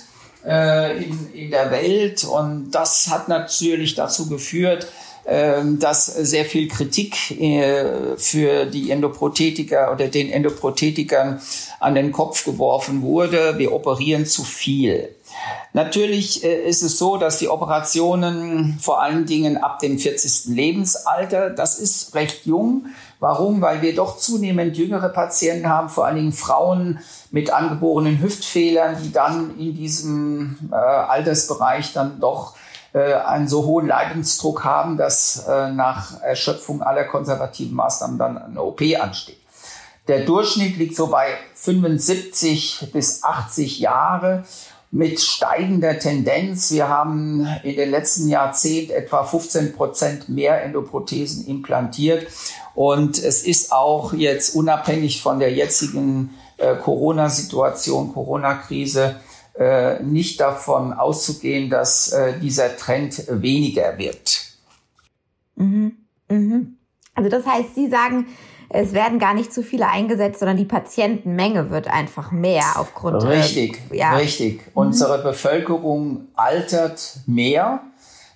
äh, 0.46 1.04
in, 1.04 1.34
in 1.34 1.52
der 1.52 1.72
Welt 1.72 2.24
und 2.24 2.72
das 2.72 3.08
hat 3.10 3.28
natürlich 3.28 3.96
dazu 3.96 4.28
geführt, 4.28 4.88
ähm, 5.24 5.78
dass 5.78 6.08
sehr 6.08 6.46
viel 6.46 6.68
Kritik 6.68 7.40
äh, 7.40 8.18
für 8.18 8.66
die 8.66 8.90
Endoprothetiker 8.90 9.92
oder 9.92 10.08
den 10.08 10.32
Endoprothetikern 10.32 11.40
an 11.80 11.94
den 11.94 12.12
Kopf 12.12 12.44
geworfen 12.44 13.04
wurde. 13.04 13.60
Wir 13.60 13.72
operieren 13.72 14.26
zu 14.26 14.44
viel. 14.44 15.10
Natürlich 15.74 16.44
äh, 16.44 16.68
ist 16.68 16.82
es 16.82 16.98
so, 16.98 17.18
dass 17.18 17.38
die 17.38 17.50
Operationen 17.50 18.80
vor 18.82 19.02
allen 19.02 19.28
Dingen 19.28 19.58
ab 19.58 19.78
dem 19.78 20.00
40. 20.00 20.56
Lebensalter, 20.56 21.52
das 21.52 21.78
ist 21.78 22.16
recht 22.16 22.48
jung. 22.48 22.88
Warum? 23.22 23.62
Weil 23.62 23.84
wir 23.84 23.94
doch 23.94 24.18
zunehmend 24.18 24.76
jüngere 24.76 25.08
Patienten 25.08 25.70
haben, 25.70 25.90
vor 25.90 26.08
allen 26.08 26.16
Dingen 26.16 26.32
Frauen 26.32 27.00
mit 27.30 27.52
angeborenen 27.52 28.20
Hüftfehlern, 28.20 28.98
die 29.00 29.12
dann 29.12 29.60
in 29.60 29.76
diesem 29.76 30.58
äh, 30.72 30.76
Altersbereich 30.76 31.94
dann 31.94 32.20
doch 32.20 32.56
äh, 32.94 33.14
einen 33.14 33.48
so 33.48 33.66
hohen 33.66 33.86
Leidensdruck 33.86 34.64
haben, 34.64 34.98
dass 34.98 35.46
äh, 35.48 35.70
nach 35.70 36.20
Erschöpfung 36.22 36.82
aller 36.82 37.04
konservativen 37.04 37.76
Maßnahmen 37.76 38.18
dann 38.18 38.40
eine 38.40 38.60
OP 38.60 38.82
ansteht. 39.00 39.38
Der 40.08 40.26
Durchschnitt 40.26 40.78
liegt 40.78 40.96
so 40.96 41.06
bei 41.06 41.28
75 41.54 42.90
bis 42.92 43.24
80 43.24 43.80
Jahre 43.80 44.46
mit 44.92 45.22
steigender 45.22 45.98
Tendenz. 45.98 46.72
Wir 46.72 46.90
haben 46.90 47.48
in 47.64 47.78
den 47.78 47.90
letzten 47.90 48.28
Jahrzehnten 48.28 48.92
etwa 48.92 49.24
15 49.24 49.74
Prozent 49.74 50.28
mehr 50.28 50.64
Endoprothesen 50.64 51.48
implantiert. 51.48 52.28
Und 52.76 53.18
es 53.18 53.44
ist 53.44 53.72
auch 53.72 54.14
jetzt 54.14 54.54
unabhängig 54.54 55.22
von 55.22 55.40
der 55.40 55.54
jetzigen 55.54 56.32
äh, 56.58 56.76
Corona-Situation, 56.76 58.14
Corona-Krise, 58.14 59.16
äh, 59.58 60.02
nicht 60.04 60.40
davon 60.42 60.94
auszugehen, 60.94 61.70
dass 61.70 62.12
äh, 62.12 62.40
dieser 62.40 62.76
Trend 62.76 63.24
weniger 63.30 63.98
wird. 63.98 64.42
Mhm. 65.56 65.98
Mhm. 66.30 66.78
Also 67.16 67.30
das 67.30 67.46
heißt, 67.46 67.76
Sie 67.76 67.90
sagen, 67.90 68.28
es 68.74 68.94
werden 68.94 69.20
gar 69.20 69.34
nicht 69.34 69.54
zu 69.54 69.64
viele 69.64 69.88
eingesetzt, 69.88 70.40
sondern 70.40 70.58
die 70.58 70.66
Patientenmenge 70.66 71.70
wird 71.72 71.88
einfach 71.88 72.32
mehr 72.32 72.64
aufgrund. 72.76 73.24
Richtig, 73.24 73.80
äh, 73.92 73.98
ja. 73.98 74.16
richtig. 74.16 74.66
Mhm. 74.68 74.72
Unsere 74.74 75.22
Bevölkerung 75.22 76.28
altert 76.36 77.20
mehr. 77.26 77.82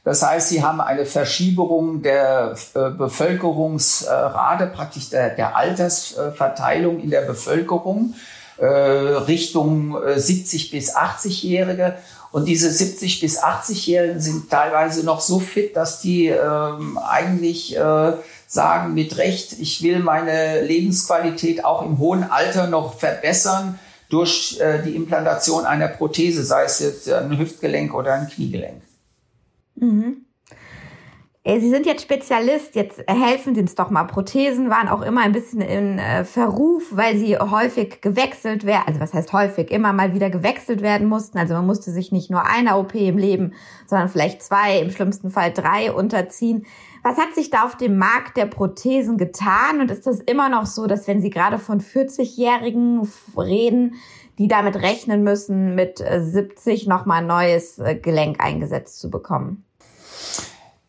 Das 0.03 0.21
heißt, 0.21 0.49
sie 0.49 0.63
haben 0.63 0.81
eine 0.81 1.05
Verschiebung 1.05 2.01
der 2.01 2.55
äh, 2.75 2.89
Bevölkerungsrate, 2.91 4.67
praktisch 4.67 5.09
der, 5.09 5.29
der 5.29 5.55
Altersverteilung 5.55 6.99
in 6.99 7.09
der 7.09 7.21
Bevölkerung 7.21 8.13
äh, 8.57 8.65
Richtung 8.65 9.97
70 10.15 10.73
äh, 10.73 10.77
bis 10.77 10.95
80-Jährige. 10.95 11.95
Und 12.31 12.49
diese 12.49 12.69
70 12.69 13.21
bis 13.21 13.41
80-Jährigen 13.41 14.19
sind 14.19 14.49
teilweise 14.49 15.05
noch 15.05 15.21
so 15.21 15.39
fit, 15.39 15.75
dass 15.75 16.01
die 16.01 16.27
ähm, 16.27 16.97
eigentlich 16.97 17.77
äh, 17.77 18.13
sagen 18.47 18.93
mit 18.93 19.17
Recht, 19.17 19.59
ich 19.59 19.81
will 19.83 19.99
meine 19.99 20.61
Lebensqualität 20.61 21.65
auch 21.65 21.85
im 21.85 21.97
hohen 21.97 22.23
Alter 22.23 22.67
noch 22.67 22.97
verbessern 22.97 23.79
durch 24.09 24.59
äh, 24.59 24.81
die 24.83 24.95
Implantation 24.95 25.65
einer 25.65 25.87
Prothese, 25.87 26.43
sei 26.43 26.63
es 26.63 26.79
jetzt 26.79 27.11
ein 27.11 27.37
Hüftgelenk 27.37 27.93
oder 27.93 28.13
ein 28.13 28.27
Kniegelenk. 28.27 28.81
Mhm. 29.75 30.25
Sie 31.47 31.69
sind 31.69 31.85
jetzt 31.85 32.01
Spezialist, 32.01 32.73
jetzt 32.73 33.03
helfen 33.07 33.53
Sie 33.53 33.61
uns 33.61 33.75
doch 33.75 33.91
mal. 33.91 34.05
Prothesen 34.05 34.71
waren 34.71 34.87
auch 34.87 35.03
immer 35.03 35.21
ein 35.21 35.31
bisschen 35.31 35.61
in 35.61 35.99
äh, 35.99 36.25
Verruf, 36.25 36.85
weil 36.89 37.17
sie 37.17 37.37
häufig 37.37 38.01
gewechselt 38.01 38.65
werden. 38.65 38.85
Also 38.87 38.99
was 38.99 39.13
heißt 39.13 39.31
häufig? 39.31 39.69
Immer 39.69 39.93
mal 39.93 40.15
wieder 40.15 40.31
gewechselt 40.31 40.81
werden 40.81 41.07
mussten. 41.07 41.37
Also 41.37 41.53
man 41.53 41.67
musste 41.67 41.91
sich 41.91 42.11
nicht 42.11 42.31
nur 42.31 42.47
einer 42.47 42.79
OP 42.79 42.95
im 42.95 43.19
Leben, 43.19 43.53
sondern 43.85 44.09
vielleicht 44.09 44.41
zwei, 44.41 44.79
im 44.79 44.89
schlimmsten 44.89 45.29
Fall 45.29 45.53
drei 45.53 45.91
unterziehen. 45.91 46.65
Was 47.05 47.19
hat 47.19 47.35
sich 47.35 47.51
da 47.51 47.65
auf 47.65 47.77
dem 47.77 47.99
Markt 47.99 48.35
der 48.35 48.47
Prothesen 48.47 49.19
getan? 49.19 49.79
Und 49.79 49.91
ist 49.91 50.07
das 50.07 50.21
immer 50.21 50.49
noch 50.49 50.65
so, 50.65 50.87
dass 50.87 51.07
wenn 51.07 51.21
Sie 51.21 51.29
gerade 51.29 51.59
von 51.59 51.79
40-Jährigen 51.79 53.07
reden, 53.37 53.93
die 54.39 54.47
damit 54.47 54.77
rechnen 54.77 55.23
müssen, 55.23 55.75
mit 55.75 55.99
70 55.99 56.87
nochmal 56.87 57.21
ein 57.21 57.27
neues 57.27 57.77
äh, 57.77 57.93
Gelenk 57.93 58.43
eingesetzt 58.43 58.99
zu 58.99 59.11
bekommen? 59.11 59.63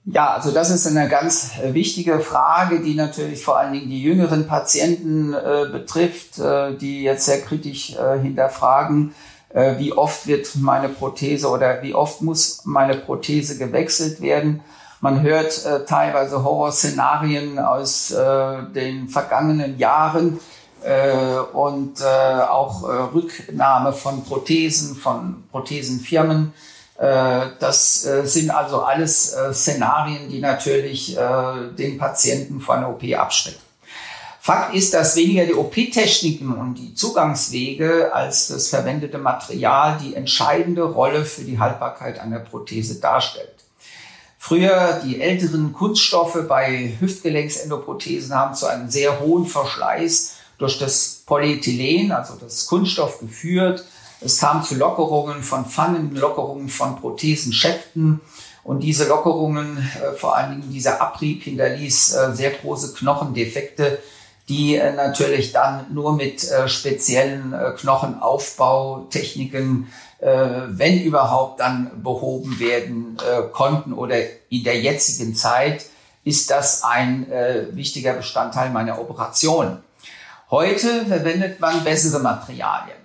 Ja, 0.07 0.31
also 0.31 0.53
das 0.53 0.71
ist 0.71 0.87
eine 0.87 1.07
ganz 1.11 1.51
äh, 1.63 1.75
wichtige 1.75 2.21
Frage, 2.21 2.81
die 2.81 2.95
natürlich 2.95 3.45
vor 3.45 3.59
allen 3.59 3.75
Dingen 3.75 3.91
die 3.91 4.03
jüngeren 4.03 4.47
Patienten 4.47 5.35
äh, 5.35 5.67
betrifft, 5.71 6.39
äh, 6.39 6.79
die 6.79 7.03
jetzt 7.03 7.27
sehr 7.27 7.43
kritisch 7.43 7.95
äh, 7.95 8.19
hinterfragen, 8.19 9.15
äh, 9.51 9.77
wie 9.77 9.93
oft 9.93 10.27
wird 10.27 10.57
meine 10.57 10.89
Prothese 10.89 11.51
oder 11.51 11.83
wie 11.83 11.93
oft 11.93 12.23
muss 12.23 12.65
meine 12.65 12.97
Prothese 12.97 13.59
gewechselt 13.59 14.23
werden. 14.23 14.63
Man 15.01 15.23
hört 15.23 15.65
äh, 15.65 15.85
teilweise 15.85 16.43
Horrorszenarien 16.43 17.59
aus 17.59 18.09
den 18.09 19.09
vergangenen 19.09 19.79
Jahren 19.79 20.41
und 21.53 22.05
auch 22.05 22.83
Rücknahme 23.13 23.93
von 23.93 24.25
Prothesen, 24.25 24.95
von 24.95 25.43
Prothesenfirmen 25.51 26.53
äh, 26.99 27.49
das 27.59 28.07
äh, 28.07 28.27
sind 28.27 28.51
also 28.51 28.81
alles 28.83 29.35
äh, 29.35 29.53
Szenarien, 29.53 30.31
die 30.31 30.41
natürlich 30.41 31.17
den 31.79 31.99
Patienten 31.99 32.61
vor 32.61 32.77
einer 32.77 32.91
OP 32.91 33.03
abschrecken. 33.15 33.61
Fakt 34.41 34.75
ist, 34.75 34.95
dass 34.95 35.17
weniger 35.17 35.45
die 35.45 35.55
OP-Techniken 35.55 36.53
und 36.53 36.77
die 36.77 36.95
Zugangswege 36.95 38.15
als 38.15 38.49
das 38.49 38.69
verwendete 38.69 39.19
Material 39.19 39.99
die 40.01 40.15
entscheidende 40.15 40.85
Rolle 40.85 41.25
für 41.25 41.43
die 41.43 41.59
Haltbarkeit 41.59 42.21
einer 42.21 42.39
Prothese 42.39 43.01
darstellt. 43.01 43.56
Früher 44.47 45.01
die 45.05 45.21
älteren 45.21 45.73
Kunststoffe 45.73 46.39
bei 46.47 46.95
Hüftgelenksendoprothesen 47.01 48.35
haben 48.35 48.55
zu 48.55 48.67
einem 48.67 48.89
sehr 48.89 49.21
hohen 49.21 49.47
Verschleiß 49.47 50.37
durch 50.59 50.79
das 50.79 51.23
Polyethylen, 51.27 52.13
also 52.13 52.35
das 52.41 52.67
Kunststoff, 52.67 53.19
geführt 53.19 53.85
es 54.21 54.39
kam 54.39 54.63
zu 54.63 54.77
Lockerungen 54.77 55.43
von 55.43 55.65
Pfannen, 55.67 56.15
Lockerungen 56.15 56.69
von 56.69 57.01
Prothesenschäften. 57.01 58.21
Und 58.65 58.81
diese 58.81 59.07
Lockerungen, 59.07 59.79
äh, 59.79 60.13
vor 60.17 60.37
allen 60.37 60.61
Dingen 60.61 60.73
dieser 60.73 61.01
Abrieb, 61.01 61.45
hinterließ 61.45 62.15
äh, 62.15 62.35
sehr 62.35 62.51
große 62.51 62.95
Knochendefekte, 62.95 64.01
die 64.49 64.75
äh, 64.77 64.93
natürlich 64.95 65.53
dann 65.53 65.87
nur 65.93 66.15
mit 66.15 66.45
speziellen 66.67 67.55
Knochenaufbautechniken, 67.79 69.87
wenn 70.19 71.03
überhaupt, 71.03 71.61
dann 71.61 72.03
behoben 72.03 72.59
werden 72.59 73.19
konnten. 73.53 73.93
Oder 73.93 74.17
in 74.49 74.65
der 74.65 74.81
jetzigen 74.81 75.35
Zeit 75.35 75.85
ist 76.25 76.51
das 76.51 76.83
ein 76.85 77.27
wichtiger 77.73 78.15
Bestandteil 78.15 78.71
meiner 78.71 78.99
Operation. 78.99 79.79
Heute 80.51 81.05
verwendet 81.05 81.61
man 81.61 81.85
bessere 81.85 82.21
Materialien. 82.21 82.97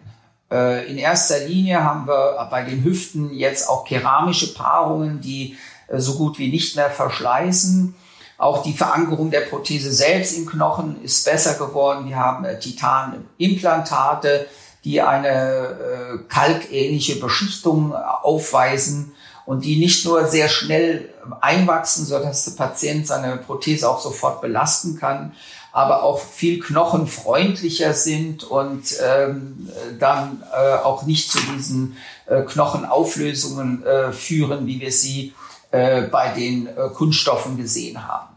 Äh, 0.51 0.91
in 0.91 0.97
erster 0.97 1.39
Linie 1.39 1.83
haben 1.83 2.07
wir 2.07 2.47
bei 2.51 2.63
den 2.63 2.83
Hüften 2.83 3.33
jetzt 3.33 3.69
auch 3.69 3.85
keramische 3.85 4.53
Paarungen, 4.53 5.21
die 5.21 5.57
äh, 5.87 5.99
so 5.99 6.15
gut 6.15 6.37
wie 6.37 6.51
nicht 6.51 6.75
mehr 6.75 6.91
verschleißen. 6.91 7.95
Auch 8.37 8.63
die 8.63 8.73
Verankerung 8.73 9.31
der 9.31 9.41
Prothese 9.41 9.93
selbst 9.93 10.37
im 10.37 10.45
Knochen 10.45 11.01
ist 11.03 11.23
besser 11.23 11.53
geworden. 11.53 12.09
Wir 12.09 12.17
haben 12.17 12.43
äh, 12.43 12.59
Titanimplantate, 12.59 14.47
die 14.83 15.01
eine 15.01 16.25
kalkähnliche 16.27 17.17
Beschichtung 17.17 17.93
aufweisen 17.93 19.13
und 19.45 19.65
die 19.65 19.77
nicht 19.77 20.05
nur 20.05 20.25
sehr 20.27 20.49
schnell 20.49 21.09
einwachsen, 21.41 22.05
sodass 22.05 22.45
der 22.45 22.63
Patient 22.63 23.05
seine 23.07 23.37
Prothese 23.37 23.89
auch 23.89 23.99
sofort 23.99 24.41
belasten 24.41 24.97
kann, 24.97 25.33
aber 25.71 26.03
auch 26.03 26.19
viel 26.19 26.59
knochenfreundlicher 26.59 27.93
sind 27.93 28.43
und 28.43 28.83
ähm, 29.03 29.69
dann 29.99 30.43
äh, 30.53 30.75
auch 30.75 31.03
nicht 31.03 31.31
zu 31.31 31.39
diesen 31.53 31.97
äh, 32.25 32.41
Knochenauflösungen 32.41 33.85
äh, 33.85 34.11
führen, 34.11 34.67
wie 34.67 34.79
wir 34.81 34.91
sie 34.91 35.33
äh, 35.71 36.01
bei 36.03 36.29
den 36.29 36.67
äh, 36.67 36.89
Kunststoffen 36.93 37.57
gesehen 37.57 38.07
haben. 38.07 38.30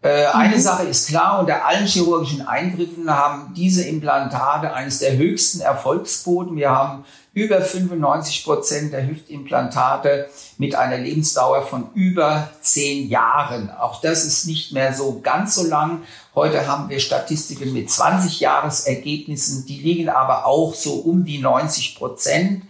Äh, 0.00 0.26
eine 0.26 0.56
mhm. 0.56 0.60
Sache 0.60 0.84
ist 0.84 1.08
klar, 1.08 1.40
unter 1.40 1.66
allen 1.66 1.86
chirurgischen 1.86 2.46
Eingriffen 2.46 3.10
haben 3.10 3.52
diese 3.54 3.82
Implantate 3.82 4.72
eines 4.72 5.00
der 5.00 5.16
höchsten 5.16 5.60
Erfolgsquoten. 5.60 6.56
Wir 6.56 6.70
haben 6.70 7.04
über 7.34 7.60
95 7.60 8.44
Prozent 8.44 8.92
der 8.92 9.06
Hüftimplantate 9.06 10.28
mit 10.56 10.76
einer 10.76 10.98
Lebensdauer 10.98 11.62
von 11.62 11.90
über 11.94 12.48
zehn 12.60 13.08
Jahren. 13.08 13.70
Auch 13.70 14.00
das 14.00 14.24
ist 14.24 14.46
nicht 14.46 14.72
mehr 14.72 14.94
so 14.94 15.20
ganz 15.20 15.56
so 15.56 15.66
lang. 15.66 16.02
Heute 16.34 16.68
haben 16.68 16.88
wir 16.88 17.00
Statistiken 17.00 17.72
mit 17.72 17.90
20 17.90 18.38
Jahresergebnissen, 18.38 19.66
die 19.66 19.78
liegen 19.78 20.08
aber 20.08 20.46
auch 20.46 20.74
so 20.74 20.94
um 20.94 21.24
die 21.24 21.38
90 21.38 21.96
Prozent. 21.96 22.62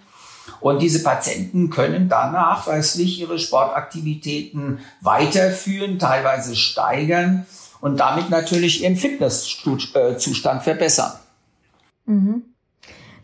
Und 0.60 0.82
diese 0.82 1.02
Patienten 1.02 1.70
können 1.70 2.08
dann 2.08 2.32
nachweislich 2.32 3.20
ihre 3.20 3.38
Sportaktivitäten 3.38 4.80
weiterführen, 5.00 5.98
teilweise 5.98 6.56
steigern 6.56 7.46
und 7.80 7.98
damit 7.98 8.30
natürlich 8.30 8.82
ihren 8.82 8.96
Fitnesszustand 8.96 10.62
verbessern. 10.62 11.12
Mhm. 12.06 12.42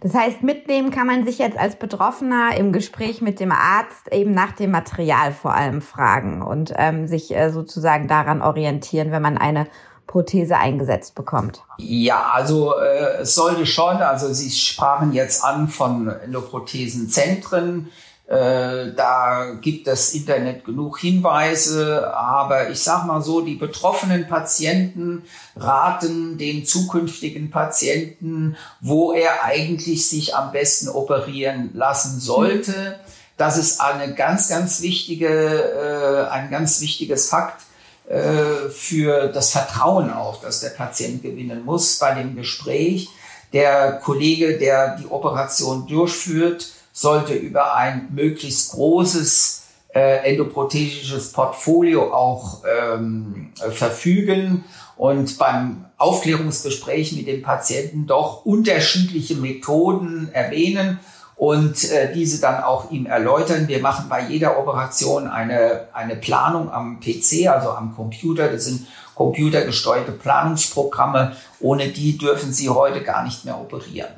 Das 0.05 0.13
heißt, 0.13 0.43
mitnehmen 0.43 0.91
kann 0.91 1.07
man 1.07 1.25
sich 1.25 1.39
jetzt 1.39 1.57
als 1.57 1.77
Betroffener 1.77 2.55
im 2.59 2.73
Gespräch 2.73 3.23
mit 3.23 3.41
dem 3.41 3.51
Arzt 3.51 4.13
eben 4.13 4.33
nach 4.33 4.53
dem 4.53 4.71
Material 4.71 5.33
vor 5.33 5.55
allem 5.55 5.81
fragen 5.81 6.43
und 6.43 6.75
ähm, 6.77 7.07
sich 7.07 7.35
äh, 7.35 7.51
sozusagen 7.51 8.07
daran 8.07 8.43
orientieren, 8.43 9.13
wenn 9.13 9.23
man 9.23 9.39
eine 9.39 9.67
Prothese 10.07 10.57
eingesetzt 10.57 11.15
bekommt? 11.15 11.63
Ja, 11.79 12.31
also 12.33 12.75
äh, 12.79 13.23
es 13.23 13.35
sollte 13.35 13.67
schon, 13.67 13.97
also 13.97 14.33
Sie 14.33 14.51
sprachen 14.51 15.13
jetzt 15.13 15.45
an 15.45 15.69
von 15.69 16.09
Endoprothesenzentren. 16.09 17.91
Äh, 18.27 18.95
da 18.97 19.53
gibt 19.61 19.87
das 19.87 20.15
Internet 20.15 20.65
genug 20.65 20.99
Hinweise, 20.99 22.15
aber 22.15 22.71
ich 22.71 22.81
sage 22.81 23.07
mal 23.07 23.21
so, 23.21 23.43
die 23.43 23.57
betroffenen 23.57 24.29
Patienten 24.29 25.25
raten 25.57 26.39
den 26.39 26.65
zukünftigen 26.65 27.51
Patienten, 27.51 28.57
wo 28.81 29.13
er 29.13 29.45
eigentlich 29.45 30.09
sich 30.09 30.35
am 30.35 30.53
besten 30.53 30.89
operieren 30.89 31.71
lassen 31.75 32.19
sollte. 32.19 32.99
Das 33.37 33.59
ist 33.59 33.81
eine 33.81 34.15
ganz, 34.15 34.49
ganz 34.49 34.81
wichtige, 34.81 35.29
äh, 35.29 36.31
ein 36.31 36.51
ganz 36.51 36.81
wichtiges 36.81 37.29
Fakt 37.29 37.61
für 38.07 39.29
das 39.29 39.51
Vertrauen 39.51 40.13
auch, 40.13 40.43
das 40.43 40.61
der 40.61 40.71
Patient 40.71 41.23
gewinnen 41.23 41.65
muss 41.65 41.99
bei 41.99 42.15
dem 42.15 42.37
Gespräch. 42.37 43.09
Der 43.55 43.93
Kollege, 43.93 44.59
der 44.59 44.97
die 44.97 45.07
Operation 45.07 45.87
durchführt, 45.87 46.67
sollte 46.93 47.35
über 47.35 47.75
ein 47.75 48.09
möglichst 48.15 48.73
großes 48.73 49.63
äh, 49.95 50.31
endoprothetisches 50.31 51.33
Portfolio 51.33 52.13
auch 52.13 52.63
ähm, 52.65 53.53
verfügen 53.71 54.65
und 54.97 55.39
beim 55.39 55.85
Aufklärungsgespräch 55.99 57.13
mit 57.13 57.27
dem 57.27 57.43
Patienten 57.43 58.07
doch 58.07 58.45
unterschiedliche 58.45 59.37
Methoden 59.37 60.31
erwähnen 60.33 60.99
und 61.37 61.91
äh, 61.91 62.13
diese 62.13 62.41
dann 62.41 62.63
auch 62.63 62.91
ihm 62.91 63.07
erläutern. 63.07 63.69
Wir 63.69 63.81
machen 63.81 64.09
bei 64.09 64.23
jeder 64.23 64.59
Operation 64.59 65.27
eine, 65.27 65.89
eine 65.93 66.17
Planung 66.17 66.71
am 66.71 67.01
PC, 67.01 67.49
also 67.49 67.71
am 67.71 67.95
Computer. 67.95 68.49
Das 68.49 68.67
sind 68.67 68.87
computergesteuerte 69.15 70.13
Planungsprogramme. 70.13 71.37
Ohne 71.61 71.89
die 71.89 72.19
dürfen 72.19 72.53
Sie 72.53 72.69
heute 72.69 73.03
gar 73.03 73.25
nicht 73.25 73.45
mehr 73.45 73.61
operieren. 73.61 74.11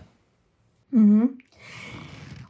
Mhm. 0.91 1.39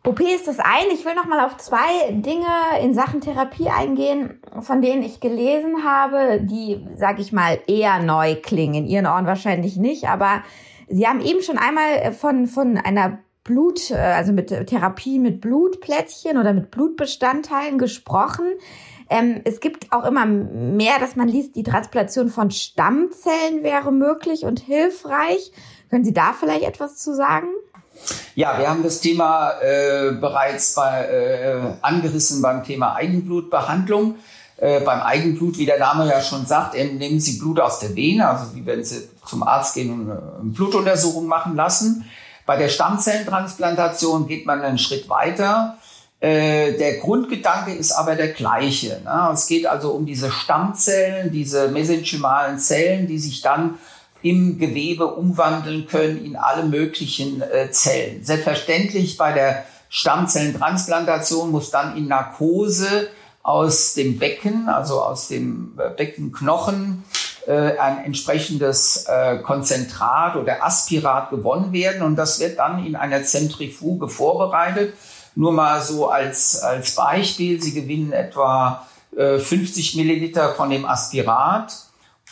OP 0.05 0.21
ist 0.21 0.47
das 0.47 0.61
eine. 0.61 0.93
Ich 0.93 1.05
will 1.05 1.17
noch 1.17 1.27
mal 1.27 1.45
auf 1.45 1.57
zwei 1.57 2.13
Dinge 2.13 2.47
in 2.81 2.95
Sachen 2.95 3.21
Therapie 3.21 3.69
eingehen, 3.69 4.41
von 4.61 4.81
denen 4.81 5.03
ich 5.03 5.19
gelesen 5.19 5.85
habe, 5.85 6.41
die, 6.41 6.87
sag 6.97 7.19
ich 7.19 7.33
mal, 7.33 7.59
eher 7.67 7.99
neu 8.01 8.37
klingen. 8.37 8.85
In 8.85 8.87
Ihren 8.87 9.07
Ohren 9.07 9.27
wahrscheinlich 9.27 9.77
nicht, 9.77 10.09
aber 10.09 10.45
Sie 10.89 11.09
haben 11.09 11.21
eben 11.21 11.43
schon 11.43 11.59
einmal 11.59 12.13
von, 12.13 12.47
von 12.47 12.79
einer 12.79 13.19
Blut, 13.47 13.91
äh, 13.91 13.95
also 13.95 14.33
mit 14.33 14.49
Therapie 14.49 15.19
mit 15.19 15.41
Blutplättchen 15.41 16.37
oder 16.37 16.53
mit 16.53 16.71
Blutbestandteilen 16.71 17.79
gesprochen. 17.79 18.45
Ähm, 19.09 19.41
es 19.45 19.61
gibt 19.61 19.93
auch 19.93 20.05
immer 20.05 20.27
mehr, 20.27 20.99
dass 20.99 21.17
man 21.17 21.29
liest, 21.29 21.55
die 21.57 21.63
Transplantation 21.63 22.29
von 22.29 22.51
Stammzellen 22.51 23.63
wäre 23.63 23.93
möglich 23.93 24.45
und 24.45 24.61
hilfreich. 24.61 25.53
Können 25.91 26.05
Sie 26.05 26.13
da 26.13 26.35
vielleicht 26.39 26.65
etwas 26.65 26.97
zu 26.97 27.15
sagen? 27.15 27.47
Ja, 28.35 28.59
wir 28.59 28.69
haben 28.69 28.83
das 28.83 29.01
Thema 29.01 29.53
äh, 29.63 30.13
bereits 30.13 30.75
bei, 30.75 31.05
äh, 31.05 31.57
angerissen 31.83 32.43
beim 32.43 32.65
Thema 32.65 32.95
Eigenblutbehandlung. 32.97 34.17
Äh, 34.59 34.81
beim 34.81 35.01
Eigenblut, 35.01 35.59
wie 35.59 35.67
der 35.67 35.79
Name 35.79 36.09
ja 36.09 36.21
schon 36.21 36.47
sagt, 36.47 36.75
nehmen 36.75 37.21
Sie 37.21 37.39
Blut 37.39 37.61
aus 37.61 37.79
der 37.79 37.95
Vene, 37.95 38.29
also 38.29 38.55
wie 38.55 38.65
wenn 38.67 38.83
Sie 38.83 39.09
zum 39.25 39.43
Arzt 39.43 39.75
gehen 39.75 39.93
und 39.93 40.11
eine 40.11 40.21
Blutuntersuchung 40.43 41.27
machen 41.27 41.57
lassen. 41.57 42.07
Bei 42.47 42.57
der 42.57 42.69
Stammzellentransplantation 42.69 44.29
geht 44.29 44.47
man 44.47 44.63
einen 44.63 44.79
Schritt 44.79 45.09
weiter. 45.09 45.77
Äh, 46.21 46.79
der 46.79 46.99
Grundgedanke 46.99 47.73
ist 47.73 47.93
aber 47.93 48.15
der 48.15 48.29
gleiche. 48.29 49.01
Ne? 49.05 49.31
Es 49.33 49.47
geht 49.47 49.67
also 49.67 49.91
um 49.91 50.07
diese 50.07 50.31
Stammzellen, 50.31 51.31
diese 51.33 51.69
mesenchymalen 51.69 52.59
Zellen, 52.59 53.07
die 53.07 53.19
sich 53.19 53.43
dann 53.43 53.79
im 54.23 54.59
Gewebe 54.59 55.09
umwandeln 55.09 55.87
können 55.87 56.25
in 56.25 56.37
alle 56.37 56.65
möglichen 56.65 57.43
äh, 57.43 57.71
Zellen. 57.71 58.25
Selbstverständlich 58.25 59.19
bei 59.19 59.33
der 59.33 59.65
Stammzellentransplantation 59.89 61.51
muss 61.51 61.71
dann 61.71 61.97
in 61.97 62.09
Narkose 62.09 63.09
aus 63.43 63.95
dem 63.95 64.19
Becken, 64.19 64.69
also 64.69 65.03
aus 65.03 65.29
dem 65.29 65.79
äh, 65.79 65.91
Beckenknochen, 65.91 67.05
ein 67.53 68.05
entsprechendes 68.05 69.07
äh, 69.07 69.39
Konzentrat 69.39 70.37
oder 70.37 70.65
Aspirat 70.65 71.31
gewonnen 71.31 71.73
werden 71.73 72.03
und 72.03 72.17
das 72.17 72.41
wird 72.41 72.59
dann 72.59 72.85
in 72.85 72.97
einer 72.97 73.23
Zentrifuge 73.23 74.09
vorbereitet. 74.09 74.95
Nur 75.35 75.53
mal 75.53 75.81
so 75.83 76.09
als, 76.09 76.63
als 76.63 76.95
Beispiel, 76.95 77.61
Sie 77.61 77.75
gewinnen 77.75 78.13
etwa 78.13 78.87
äh, 79.17 79.39
50 79.39 79.97
Milliliter 79.97 80.55
von 80.55 80.71
dem 80.71 80.87
Aspirat 80.87 81.73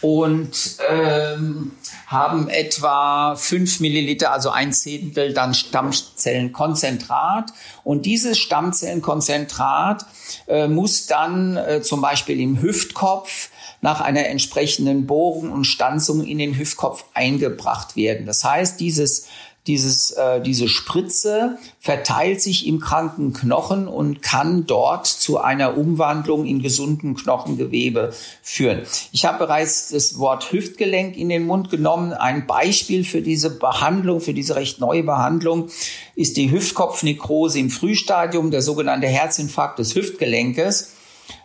und 0.01 0.77
ähm, 0.89 1.73
haben 2.07 2.49
etwa 2.49 3.37
fünf 3.37 3.81
Milliliter, 3.81 4.33
also 4.33 4.51
ein 4.51 4.73
Zehntel 4.73 5.33
dann 5.33 5.55
Stammzellenkonzentrat. 5.55 7.53
Und 7.85 8.05
dieses 8.05 8.39
Stammzellenkonzentrat 8.39 10.05
äh, 10.47 10.69
muss 10.69 11.07
dann 11.07 11.57
äh, 11.57 11.81
zum 11.81 12.01
Beispiel 12.01 12.41
im 12.41 12.61
Hüftkopf 12.61 13.51
nach 13.85 14.01
einer 14.01 14.27
entsprechenden 14.29 15.07
Bohrung 15.07 15.53
und 15.53 15.67
Stanzung 15.67 16.25
in 16.25 16.39
den 16.39 16.57
Hüftkopf 16.57 17.05
eingebracht 17.13 17.97
werden. 17.97 18.25
Das 18.25 18.43
heißt, 18.43 18.81
dieses 18.81 19.27
dieses, 19.67 20.11
äh, 20.11 20.43
diese 20.43 20.69
Spritze 20.69 21.57
verteilt 21.81 22.41
sich 22.43 22.67
im 22.67 22.81
kranken 22.81 23.33
Knochen 23.33 23.89
und 23.89 24.21
kann 24.21 24.67
dort 24.67 25.07
zu 25.07 25.39
einer 25.39 25.79
Umwandlung 25.79 26.45
in 26.45 26.61
gesunden 26.61 27.15
Knochengewebe 27.15 28.13
führen. 28.43 28.83
Ich 29.13 29.25
habe 29.25 29.39
bereits 29.39 29.89
das 29.89 30.19
Wort 30.19 30.53
Hüftgelenk 30.53 31.17
in 31.17 31.31
den 31.31 31.47
Mund 31.47 31.71
genommen. 31.71 32.13
Ein 32.13 32.47
Beispiel 32.47 33.05
für 33.05 33.23
diese 33.23 33.49
Behandlung, 33.49 34.21
für 34.21 34.35
diese 34.35 34.57
recht 34.57 34.81
neue 34.81 35.03
Behandlung 35.03 35.69
ist 36.15 36.37
die 36.37 36.51
Hüftkopfnekrose 36.51 37.59
im 37.59 37.71
Frühstadium, 37.71 38.51
der 38.51 38.61
sogenannte 38.61 39.07
Herzinfarkt 39.07 39.79
des 39.79 39.95
Hüftgelenkes. 39.95 40.91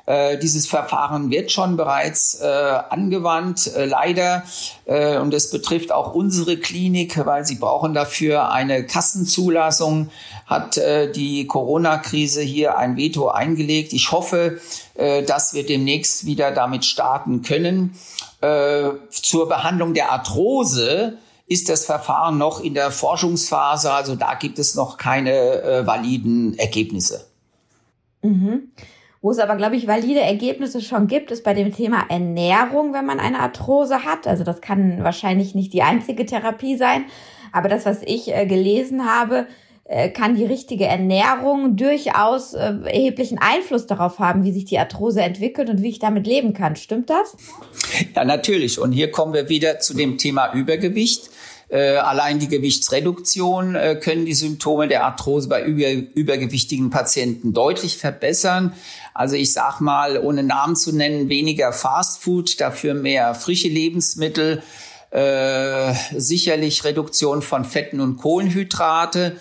Äh, 0.10 0.40
dieses 0.40 0.66
Verfahren 0.66 1.30
wird 1.30 1.52
schon 1.52 1.78
bereits 1.78 2.34
äh, 2.42 2.48
angewandt, 2.48 3.72
äh, 3.76 3.86
leider. 3.86 4.44
Äh, 4.86 5.20
und 5.20 5.36
es 5.36 5.52
betrifft 5.52 5.92
auch 5.92 6.16
unsere 6.16 6.58
Klinik, 6.58 7.24
weil 7.28 7.46
sie 7.46 7.58
brauchen 7.58 7.94
dafür 7.94 8.52
eine 8.52 8.88
Kassenzulassung. 8.88 10.10
Hat 10.48 10.80
äh, 10.80 11.12
die 11.12 11.46
Corona-Krise 11.46 12.42
hier 12.42 12.76
ein 12.80 12.98
Veto 12.98 13.28
eingelegt. 13.28 13.94
Ich 13.94 14.12
hoffe, 14.12 14.60
äh, 14.96 15.22
dass 15.22 15.54
wir 15.54 15.64
demnächst 15.64 16.26
wieder 16.26 16.52
damit 16.52 16.86
starten 16.86 17.44
können. 17.44 17.94
zur 19.12 19.50
Behandlung 19.50 19.94
der 19.94 20.12
Arthrose 20.12 21.18
ist 21.46 21.68
das 21.68 21.86
Verfahren 21.86 22.38
noch 22.38 22.62
in 22.64 22.74
der 22.74 22.90
Forschungsphase. 22.90 23.92
Also 23.92 24.16
da 24.16 24.34
gibt 24.36 24.58
es 24.60 24.76
noch 24.76 24.98
keine 24.98 25.84
validen 25.86 26.58
Ergebnisse. 26.58 27.28
Mhm. 28.22 28.72
Wo 29.22 29.32
es 29.32 29.40
aber, 29.40 29.58
glaube 29.58 29.76
ich, 29.76 29.86
valide 29.86 30.22
Ergebnisse 30.22 30.82
schon 30.82 31.08
gibt, 31.08 31.32
ist 31.32 31.44
bei 31.44 31.54
dem 31.54 31.74
Thema 31.74 32.06
Ernährung, 32.08 32.94
wenn 32.94 33.06
man 33.06 33.20
eine 33.20 33.40
Arthrose 33.40 34.06
hat. 34.06 34.28
Also 34.28 34.46
das 34.46 34.62
kann 34.62 35.04
wahrscheinlich 35.04 35.56
nicht 35.56 35.74
die 35.74 35.82
einzige 35.82 36.26
Therapie 36.26 36.78
sein. 36.78 37.06
Aber 37.52 37.68
das, 37.68 37.86
was 37.86 38.02
ich 38.04 38.34
äh, 38.34 38.46
gelesen 38.46 39.06
habe, 39.06 39.48
äh, 39.84 40.10
kann 40.10 40.36
die 40.36 40.46
richtige 40.46 40.86
Ernährung 40.86 41.76
durchaus 41.76 42.54
äh, 42.54 42.76
erheblichen 42.86 43.40
Einfluss 43.40 43.88
darauf 43.88 44.20
haben, 44.20 44.44
wie 44.44 44.54
sich 44.54 44.66
die 44.66 44.78
Arthrose 44.78 45.22
entwickelt 45.22 45.70
und 45.70 45.82
wie 45.82 45.90
ich 45.90 46.00
damit 46.00 46.26
leben 46.26 46.54
kann. 46.54 46.76
Stimmt 46.76 47.10
das? 47.10 47.36
Ja, 48.16 48.24
natürlich. 48.24 48.80
Und 48.80 48.92
hier 48.92 49.12
kommen 49.12 49.34
wir 49.34 49.50
wieder 49.50 49.80
zu 49.80 49.96
dem 49.96 50.18
Thema 50.18 50.54
Übergewicht. 50.54 51.30
Äh, 51.70 51.98
allein 51.98 52.40
die 52.40 52.48
Gewichtsreduktion 52.48 53.76
äh, 53.76 53.96
können 53.96 54.26
die 54.26 54.34
Symptome 54.34 54.88
der 54.88 55.04
Arthrose 55.06 55.48
bei 55.48 55.64
über, 55.64 55.92
übergewichtigen 55.92 56.90
Patienten 56.90 57.54
deutlich 57.54 57.98
verbessern. 57.98 58.74
Also 59.14 59.36
ich 59.36 59.54
sag 59.54 59.80
mal, 59.80 60.18
ohne 60.18 60.42
Namen 60.42 60.76
zu 60.76 60.96
nennen, 60.96 61.30
weniger 61.30 61.72
Fastfood, 61.72 62.60
dafür 62.60 62.96
mehr 62.96 63.36
frische 63.36 63.68
Lebensmittel, 63.68 64.64
äh, 65.12 65.94
sicherlich 66.16 66.84
Reduktion 66.86 67.44
von 67.44 67.66
Fetten 67.66 68.00
und 68.00 68.18
Kohlenhydrate. 68.18 69.38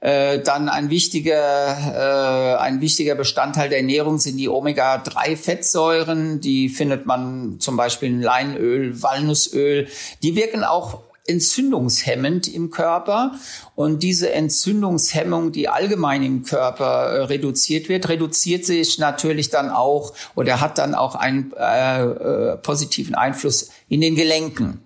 Äh, 0.00 0.40
dann 0.40 0.68
ein 0.68 0.88
wichtiger, 0.88 1.36
äh, 1.36 2.62
ein 2.62 2.80
wichtiger 2.80 3.14
Bestandteil 3.16 3.68
der 3.68 3.78
Ernährung 3.78 4.18
sind 4.18 4.38
die 4.38 4.48
Omega-3-Fettsäuren. 4.48 6.40
Die 6.40 6.68
findet 6.68 7.06
man 7.06 7.56
zum 7.60 7.76
Beispiel 7.76 8.10
in 8.10 8.22
Leinöl, 8.22 9.02
Walnussöl. 9.02 9.88
Die 10.22 10.36
wirken 10.36 10.64
auch 10.64 11.00
entzündungshemmend 11.26 12.48
im 12.48 12.70
Körper. 12.70 13.38
Und 13.76 14.02
diese 14.02 14.32
Entzündungshemmung, 14.32 15.52
die 15.52 15.68
allgemein 15.68 16.22
im 16.22 16.42
Körper 16.44 17.10
äh, 17.10 17.24
reduziert 17.24 17.90
wird, 17.90 18.08
reduziert 18.08 18.64
sich 18.64 18.98
natürlich 18.98 19.50
dann 19.50 19.68
auch 19.68 20.14
oder 20.34 20.62
hat 20.62 20.78
dann 20.78 20.94
auch 20.94 21.14
einen 21.14 21.52
äh, 21.52 22.04
äh, 22.04 22.56
positiven 22.56 23.14
Einfluss 23.14 23.68
in 23.90 24.00
den 24.00 24.16
Gelenken. 24.16 24.80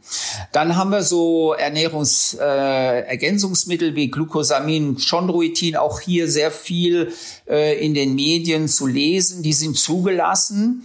Dann 0.50 0.76
haben 0.76 0.90
wir 0.90 1.04
so 1.04 1.54
Ernährungsergänzungsmittel 1.54 3.90
äh, 3.90 3.94
wie 3.94 4.10
Glucosamin, 4.10 4.96
Chondroitin, 4.98 5.76
auch 5.76 6.00
hier 6.00 6.28
sehr 6.28 6.50
viel 6.50 7.12
äh, 7.48 7.78
in 7.78 7.94
den 7.94 8.16
Medien 8.16 8.66
zu 8.66 8.88
lesen. 8.88 9.44
Die 9.44 9.52
sind 9.52 9.78
zugelassen, 9.78 10.84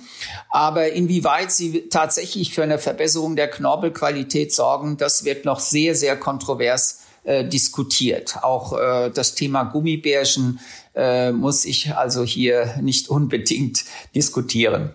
aber 0.50 0.91
inwieweit 0.91 1.52
sie 1.52 1.89
tatsächlich 1.89 2.54
für 2.54 2.62
eine 2.62 2.78
Verbesserung 2.78 3.36
der 3.36 3.48
Knorpelqualität 3.48 4.54
sorgen, 4.54 4.98
das 4.98 5.26
wird 5.26 5.44
noch 5.44 5.60
sehr, 5.60 5.96
sehr 5.96 6.15
kontrovers 6.15 7.00
äh, 7.25 7.47
diskutiert. 7.47 8.43
Auch 8.43 8.77
äh, 8.77 9.11
das 9.11 9.35
Thema 9.35 9.63
Gummibärchen 9.63 10.59
äh, 10.95 11.31
muss 11.31 11.65
ich 11.65 11.93
also 11.95 12.23
hier 12.23 12.75
nicht 12.81 13.09
unbedingt 13.09 13.83
diskutieren. 14.13 14.93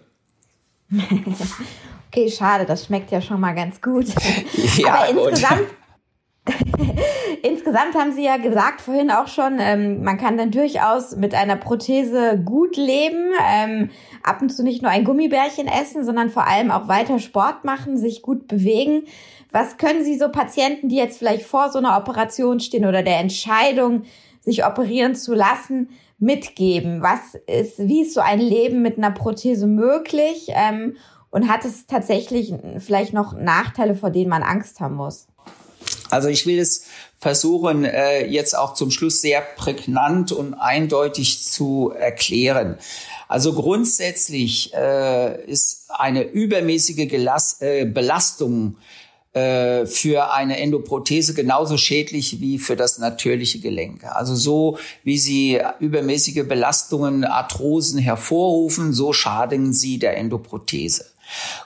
Okay, 2.12 2.28
schade, 2.28 2.64
das 2.66 2.86
schmeckt 2.86 3.12
ja 3.12 3.22
schon 3.22 3.40
mal 3.40 3.54
ganz 3.54 3.80
gut. 3.80 4.06
Ja, 4.76 4.94
Aber 4.94 5.08
insgesamt, 5.10 5.68
insgesamt 7.42 7.94
haben 7.94 8.12
Sie 8.12 8.24
ja 8.24 8.36
gesagt 8.36 8.80
vorhin 8.80 9.10
auch 9.10 9.28
schon, 9.28 9.58
ähm, 9.60 10.02
man 10.02 10.18
kann 10.18 10.36
dann 10.36 10.50
durchaus 10.50 11.14
mit 11.14 11.34
einer 11.34 11.56
Prothese 11.56 12.40
gut 12.44 12.76
leben, 12.76 13.30
ähm, 13.48 13.90
ab 14.24 14.42
und 14.42 14.50
zu 14.50 14.64
nicht 14.64 14.82
nur 14.82 14.90
ein 14.90 15.04
Gummibärchen 15.04 15.68
essen, 15.68 16.04
sondern 16.04 16.30
vor 16.30 16.48
allem 16.48 16.70
auch 16.72 16.88
weiter 16.88 17.20
Sport 17.20 17.64
machen, 17.64 17.96
sich 17.96 18.22
gut 18.22 18.48
bewegen. 18.48 19.04
Was 19.52 19.76
können 19.76 20.04
Sie 20.04 20.18
so 20.18 20.28
Patienten, 20.28 20.88
die 20.88 20.96
jetzt 20.96 21.18
vielleicht 21.18 21.44
vor 21.44 21.70
so 21.70 21.78
einer 21.78 21.96
Operation 21.96 22.60
stehen 22.60 22.86
oder 22.86 23.02
der 23.02 23.18
Entscheidung, 23.18 24.04
sich 24.40 24.64
operieren 24.64 25.14
zu 25.14 25.34
lassen, 25.34 25.90
mitgeben? 26.18 27.02
Was 27.02 27.40
ist, 27.46 27.78
wie 27.78 28.02
ist 28.02 28.14
so 28.14 28.20
ein 28.20 28.40
Leben 28.40 28.82
mit 28.82 28.98
einer 28.98 29.10
Prothese 29.10 29.66
möglich? 29.66 30.48
Ähm, 30.48 30.96
und 31.30 31.48
hat 31.48 31.64
es 31.64 31.86
tatsächlich 31.86 32.52
vielleicht 32.78 33.12
noch 33.12 33.34
Nachteile, 33.34 33.94
vor 33.94 34.10
denen 34.10 34.30
man 34.30 34.42
Angst 34.42 34.80
haben 34.80 34.96
muss? 34.96 35.28
Also 36.10 36.28
ich 36.28 36.44
will 36.44 36.58
es 36.58 36.86
versuchen, 37.18 37.84
äh, 37.84 38.26
jetzt 38.26 38.56
auch 38.56 38.74
zum 38.74 38.90
Schluss 38.90 39.20
sehr 39.20 39.40
prägnant 39.40 40.32
und 40.32 40.54
eindeutig 40.54 41.44
zu 41.44 41.92
erklären. 41.96 42.78
Also 43.28 43.52
grundsätzlich 43.52 44.74
äh, 44.74 45.44
ist 45.44 45.86
eine 45.88 46.24
übermäßige 46.24 47.08
Gelas 47.08 47.60
äh, 47.60 47.84
Belastung 47.84 48.76
äh, 49.32 49.86
für 49.86 50.32
eine 50.32 50.58
Endoprothese 50.58 51.34
genauso 51.34 51.76
schädlich 51.76 52.40
wie 52.40 52.58
für 52.58 52.74
das 52.74 52.98
natürliche 52.98 53.60
Gelenk. 53.60 54.04
Also 54.04 54.34
so 54.34 54.78
wie 55.04 55.18
sie 55.18 55.60
übermäßige 55.78 56.46
Belastungen, 56.48 57.24
Arthrosen 57.24 57.98
hervorrufen, 57.98 58.92
so 58.92 59.12
schaden 59.12 59.72
sie 59.72 59.98
der 59.98 60.16
Endoprothese. 60.16 61.06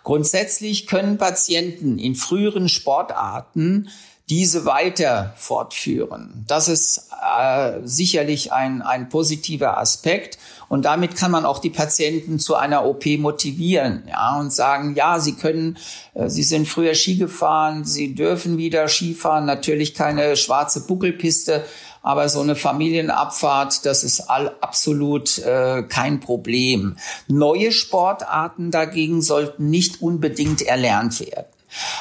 Grundsätzlich 0.03 0.87
können 0.87 1.17
Patienten 1.17 1.99
in 1.99 2.15
früheren 2.15 2.69
Sportarten 2.69 3.89
diese 4.31 4.65
weiter 4.65 5.35
fortführen. 5.37 6.45
Das 6.49 6.69
ist 6.69 7.11
äh, 7.39 7.81
sicherlich 7.85 8.53
ein, 8.53 8.81
ein 8.81 9.11
positiver 9.11 9.79
Aspekt. 9.79 10.39
Und 10.69 10.87
damit 10.87 11.15
kann 11.15 11.31
man 11.31 11.45
auch 11.45 11.59
die 11.59 11.71
Patienten 11.71 12.39
zu 12.39 12.55
einer 12.55 12.87
OP 12.87 13.05
motivieren, 13.19 14.05
ja, 14.09 14.39
und 14.41 14.51
sagen, 14.51 14.95
ja, 14.95 15.21
sie 15.21 15.35
können, 15.35 15.77
äh, 16.15 16.31
sie 16.31 16.43
sind 16.43 16.67
früher 16.67 16.95
Ski 16.95 17.17
gefahren, 17.17 17.85
sie 17.85 18.15
dürfen 18.15 18.57
wieder 18.57 18.89
Skifahren, 18.89 19.45
natürlich 19.45 19.95
keine 19.95 20.37
schwarze 20.37 20.87
Buckelpiste, 20.87 21.65
aber 22.01 22.29
so 22.31 22.41
eine 22.41 22.57
Familienabfahrt, 22.57 23.85
das 23.85 24.05
ist 24.05 24.21
all, 24.31 24.55
absolut 24.61 25.39
äh, 25.39 25.83
kein 25.83 26.21
Problem. 26.21 26.97
Neue 27.29 27.73
Sportarten 27.73 28.71
dagegen 28.71 29.21
sollten 29.21 29.69
nicht 29.69 30.01
unbedingt 30.03 30.63
erlernt 30.63 31.21
werden. 31.21 31.54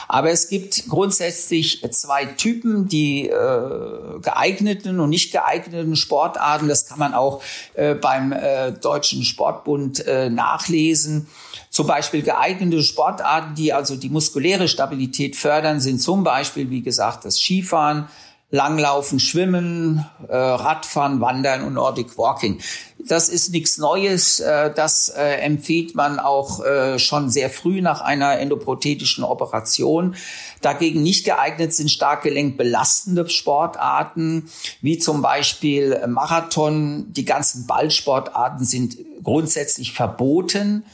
Aber 0.07 0.31
es 0.31 0.49
gibt 0.49 0.87
grundsätzlich 0.87 1.81
zwei 1.91 2.25
Typen, 2.25 2.87
die 2.87 3.27
äh, 3.27 4.19
geeigneten 4.21 4.99
und 4.99 5.09
nicht 5.09 5.31
geeigneten 5.31 5.95
Sportarten. 5.95 6.67
Das 6.67 6.87
kann 6.87 6.99
man 6.99 7.13
auch 7.13 7.41
äh, 7.73 7.95
beim 7.95 8.31
äh, 8.31 8.71
Deutschen 8.71 9.23
Sportbund 9.23 10.05
äh, 10.05 10.29
nachlesen. 10.29 11.27
Zum 11.69 11.87
Beispiel 11.87 12.21
geeignete 12.21 12.83
Sportarten, 12.83 13.55
die 13.55 13.73
also 13.73 13.95
die 13.95 14.09
muskuläre 14.09 14.67
Stabilität 14.67 15.35
fördern, 15.35 15.79
sind 15.79 16.01
zum 16.01 16.23
Beispiel, 16.23 16.69
wie 16.69 16.81
gesagt, 16.81 17.25
das 17.25 17.39
Skifahren, 17.39 18.07
Langlaufen, 18.53 19.19
Schwimmen, 19.19 20.05
äh, 20.27 20.35
Radfahren, 20.35 21.19
Wandern 21.19 21.63
und 21.63 21.73
Nordic 21.73 22.19
Walking. 22.19 22.59
Das 22.99 23.27
ist 23.27 23.51
nichts 23.51 23.79
Neues. 23.79 24.41
Äh, 24.41 24.71
das 24.71 25.09
äh, 25.09 25.37
empfiehlt 25.37 25.95
man 25.95 26.19
auch 26.19 26.61
schon 26.97 27.31
sehr 27.31 27.49
früh 27.49 27.81
nach 27.81 28.01
einer 28.01 28.39
endoprothetischen 28.39 29.23
Operation. 29.23 30.15
Dagegen 30.61 31.01
nicht 31.01 31.25
geeignet 31.25 31.73
sind 31.73 31.89
stark 31.89 32.21
gelenkbelastende 32.21 33.27
Sportarten, 33.27 34.49
wie 34.81 34.99
zum 34.99 35.23
Beispiel 35.23 36.05
Marathon. 36.07 37.11
Die 37.11 37.25
ganzen 37.25 37.65
Ballsportarten 37.65 38.65
sind 38.65 38.97
grundsätzlich 39.23 39.93
verboten 39.93 40.85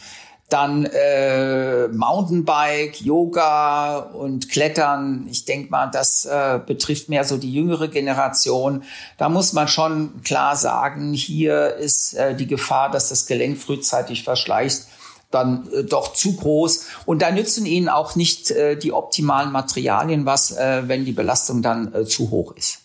dann 0.49 0.85
äh, 0.85 1.87
Mountainbike, 1.89 3.01
Yoga 3.01 3.99
und 3.99 4.49
Klettern. 4.49 5.27
Ich 5.29 5.45
denke 5.45 5.69
mal, 5.69 5.87
das 5.87 6.25
äh, 6.25 6.59
betrifft 6.65 7.07
mehr 7.07 7.23
so 7.23 7.37
die 7.37 7.53
jüngere 7.53 7.87
Generation. 7.87 8.83
Da 9.17 9.29
muss 9.29 9.53
man 9.53 9.67
schon 9.67 10.23
klar 10.23 10.55
sagen, 10.55 11.13
hier 11.13 11.75
ist 11.75 12.15
äh, 12.15 12.35
die 12.35 12.47
Gefahr, 12.47 12.89
dass 12.89 13.09
das 13.09 13.27
Gelenk 13.27 13.59
frühzeitig 13.59 14.23
verschleicht, 14.23 14.87
dann 15.29 15.69
äh, 15.71 15.83
doch 15.83 16.13
zu 16.13 16.35
groß. 16.35 16.85
Und 17.05 17.21
da 17.21 17.29
nützen 17.29 17.67
ihnen 17.67 17.87
auch 17.87 18.15
nicht 18.15 18.49
äh, 18.49 18.75
die 18.75 18.91
optimalen 18.91 19.51
Materialien 19.51 20.25
was, 20.25 20.51
äh, 20.51 20.87
wenn 20.87 21.05
die 21.05 21.11
Belastung 21.11 21.61
dann 21.61 21.93
äh, 21.93 22.05
zu 22.05 22.31
hoch 22.31 22.53
ist. 22.53 22.78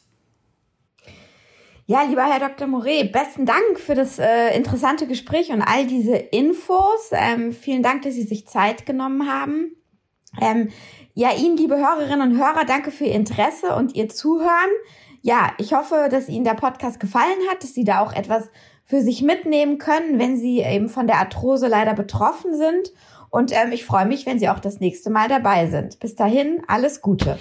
Ja, 1.87 2.03
lieber 2.03 2.25
Herr 2.25 2.41
Dr. 2.41 2.67
Moret, 2.67 3.13
besten 3.13 3.45
Dank 3.45 3.79
für 3.79 3.95
das 3.95 4.19
äh, 4.19 4.57
interessante 4.57 5.07
Gespräch 5.07 5.51
und 5.51 5.61
all 5.61 5.87
diese 5.87 6.17
Infos. 6.17 7.11
Ähm, 7.13 7.53
vielen 7.53 7.83
Dank, 7.83 8.03
dass 8.03 8.15
Sie 8.15 8.23
sich 8.23 8.47
Zeit 8.47 8.87
genommen 8.87 9.31
haben. 9.31 9.77
Ähm, 10.41 10.71
ja, 11.13 11.33
Ihnen, 11.37 11.59
liebe 11.59 11.77
Hörerinnen 11.77 12.33
und 12.33 12.39
Hörer, 12.39 12.65
danke 12.65 12.91
für 12.91 13.05
Ihr 13.05 13.13
Interesse 13.13 13.75
und 13.77 13.95
Ihr 13.95 14.09
Zuhören. 14.09 14.71
Ja, 15.21 15.53
ich 15.59 15.75
hoffe, 15.75 16.09
dass 16.11 16.31
Ihnen 16.31 16.45
der 16.45 16.55
Podcast 16.55 17.01
gefallen 17.01 17.39
hat, 17.51 17.63
dass 17.63 17.75
Sie 17.75 17.85
da 17.85 18.01
auch 18.01 18.15
etwas 18.15 18.49
für 18.85 19.03
sich 19.03 19.21
mitnehmen 19.21 19.77
können, 19.77 20.19
wenn 20.19 20.39
Sie 20.39 20.61
eben 20.61 20.89
von 20.89 21.07
der 21.07 21.17
Arthrose 21.17 21.69
leider 21.69 21.93
betroffen 21.93 22.57
sind. 22.57 22.93
Und 23.29 23.53
ähm, 23.53 23.73
ich 23.73 23.85
freue 23.85 24.07
mich, 24.07 24.25
wenn 24.25 24.39
Sie 24.39 24.49
auch 24.49 24.59
das 24.59 24.81
nächste 24.81 25.11
Mal 25.11 25.29
dabei 25.29 25.67
sind. 25.67 25.99
Bis 26.01 26.15
dahin, 26.15 26.63
alles 26.67 27.03
Gute. 27.03 27.39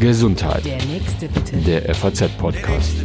Gesundheit. 0.00 0.64
Der 0.64 0.84
nächste 0.86 1.28
bitte. 1.28 1.56
Der 1.58 1.94
FAZ-Podcast. 1.94 3.04